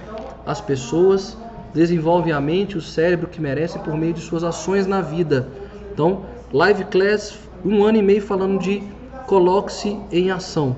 [0.45, 1.37] as pessoas
[1.73, 5.47] desenvolvem a mente, o cérebro que merecem por meio de suas ações na vida.
[5.93, 8.83] Então, live class, um ano e meio falando de
[9.27, 10.75] coloque-se em ação.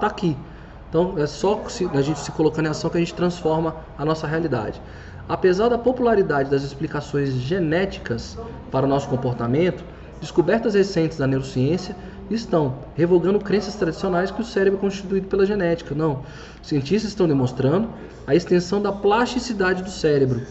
[0.00, 0.36] Tá aqui.
[0.88, 1.60] Então é só
[1.92, 4.80] a gente se colocando em ação que a gente transforma a nossa realidade.
[5.28, 8.38] Apesar da popularidade das explicações genéticas
[8.70, 9.84] para o nosso comportamento,
[10.20, 11.94] descobertas recentes da neurociência
[12.30, 15.94] estão revogando crenças tradicionais que o cérebro é constituído pela genética.
[15.94, 16.22] Não.
[16.62, 17.88] Cientistas estão demonstrando
[18.26, 20.42] a extensão da plasticidade do cérebro,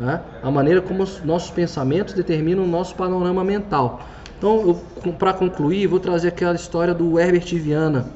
[0.00, 0.20] né?
[0.42, 4.00] a maneira como os nossos pensamentos determinam o nosso panorama mental.
[4.38, 4.80] Então,
[5.18, 8.06] para concluir, vou trazer aquela história do Herbert Viana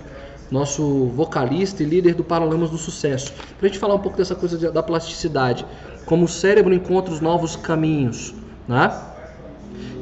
[0.50, 4.34] nosso vocalista e líder do Paralamas do Sucesso, para a gente falar um pouco dessa
[4.34, 5.64] coisa da plasticidade,
[6.04, 8.34] como o cérebro encontra os novos caminhos.
[8.66, 8.92] Né?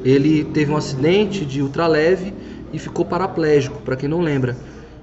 [0.03, 2.33] Ele teve um acidente de ultraleve
[2.73, 4.57] e ficou paraplégico, para quem não lembra.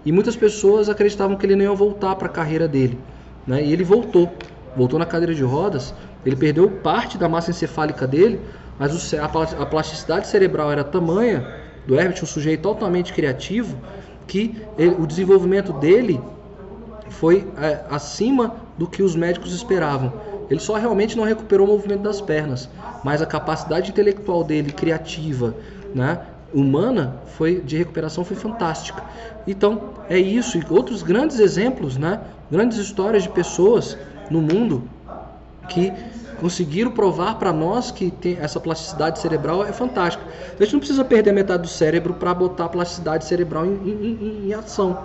[0.05, 2.97] E muitas pessoas acreditavam que ele não ia voltar para a carreira dele.
[3.45, 3.63] Né?
[3.63, 4.32] E ele voltou,
[4.76, 5.93] voltou na cadeira de rodas.
[6.26, 8.39] Ele perdeu parte da massa encefálica dele,
[8.78, 11.45] mas a plasticidade cerebral era tamanha
[11.88, 13.78] do Herbert, um sujeito altamente criativo,
[14.28, 16.20] que ele, o desenvolvimento dele
[17.09, 20.13] foi é, acima do que os médicos esperavam.
[20.49, 22.70] Ele só realmente não recuperou o movimento das pernas,
[23.03, 25.55] mas a capacidade intelectual dele, criativa,
[25.93, 26.20] né,
[26.56, 29.03] humana, foi de recuperação foi fantástica.
[29.45, 33.97] Então é isso e outros grandes exemplos, né, grandes histórias de pessoas
[34.32, 34.84] no mundo
[35.68, 35.91] que
[36.39, 40.24] conseguiram provar para nós que essa plasticidade cerebral é fantástica.
[40.60, 44.18] A gente não precisa perder metade do cérebro para botar a plasticidade cerebral em, em,
[44.22, 44.97] em, em ação.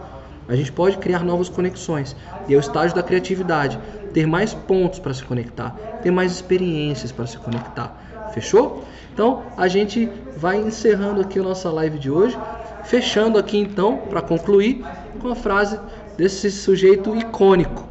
[0.49, 2.17] A gente pode criar novas conexões.
[2.49, 3.79] E é o estágio da criatividade.
[4.13, 5.71] Ter mais pontos para se conectar,
[6.03, 7.97] ter mais experiências para se conectar.
[8.35, 8.85] Fechou?
[9.13, 12.39] Então a gente vai encerrando aqui a nossa live de hoje.
[12.85, 14.85] Fechando aqui então, para concluir,
[15.21, 15.79] com a frase
[16.17, 17.89] desse sujeito icônico.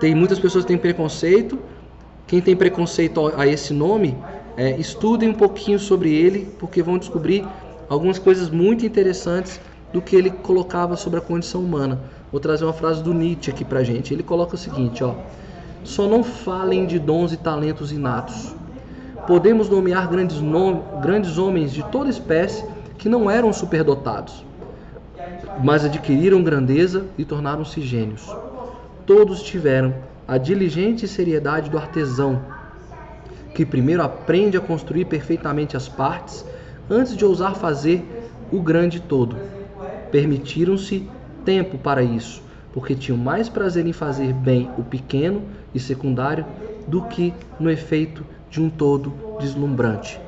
[0.00, 1.58] Tem muitas pessoas que têm preconceito.
[2.26, 4.16] Quem tem preconceito a esse nome,
[4.56, 7.46] é, estudem um pouquinho sobre ele, porque vão descobrir
[7.88, 9.60] algumas coisas muito interessantes
[9.92, 12.00] do que ele colocava sobre a condição humana.
[12.30, 14.12] Vou trazer uma frase do Nietzsche aqui pra gente.
[14.12, 15.14] Ele coloca o seguinte, ó:
[15.82, 18.54] Só não falem de dons e talentos inatos.
[19.28, 22.64] Podemos nomear grandes, nom grandes homens de toda espécie
[22.96, 24.42] que não eram superdotados,
[25.62, 28.34] mas adquiriram grandeza e tornaram-se gênios.
[29.04, 29.94] Todos tiveram
[30.26, 32.40] a diligente seriedade do artesão,
[33.54, 36.42] que primeiro aprende a construir perfeitamente as partes
[36.88, 38.02] antes de ousar fazer
[38.50, 39.36] o grande todo
[40.10, 41.06] permitiram-se
[41.44, 45.42] tempo para isso, porque tinham mais prazer em fazer bem o pequeno
[45.74, 46.46] e secundário
[46.86, 50.20] do que no efeito de um todo deslumbrante.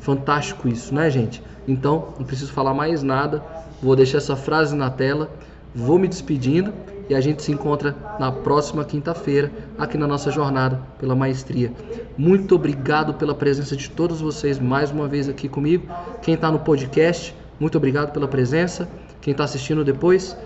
[0.00, 1.42] Fantástico isso, né, gente?
[1.66, 3.42] Então, não preciso falar mais nada.
[3.82, 5.30] Vou deixar essa frase na tela.
[5.74, 6.72] Vou me despedindo
[7.08, 11.72] e a gente se encontra na próxima quinta-feira aqui na nossa jornada pela maestria.
[12.16, 15.86] Muito obrigado pela presença de todos vocês mais uma vez aqui comigo.
[16.20, 18.88] Quem está no podcast, muito obrigado pela presença.
[19.20, 20.36] Quem está assistindo depois,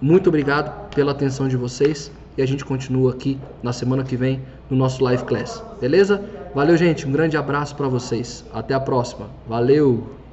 [0.00, 2.10] muito obrigado pela atenção de vocês.
[2.36, 5.62] E a gente continua aqui na semana que vem no nosso live class.
[5.80, 6.22] Beleza?
[6.54, 7.06] Valeu, gente.
[7.06, 8.44] Um grande abraço para vocês.
[8.52, 9.28] Até a próxima.
[9.46, 10.23] Valeu!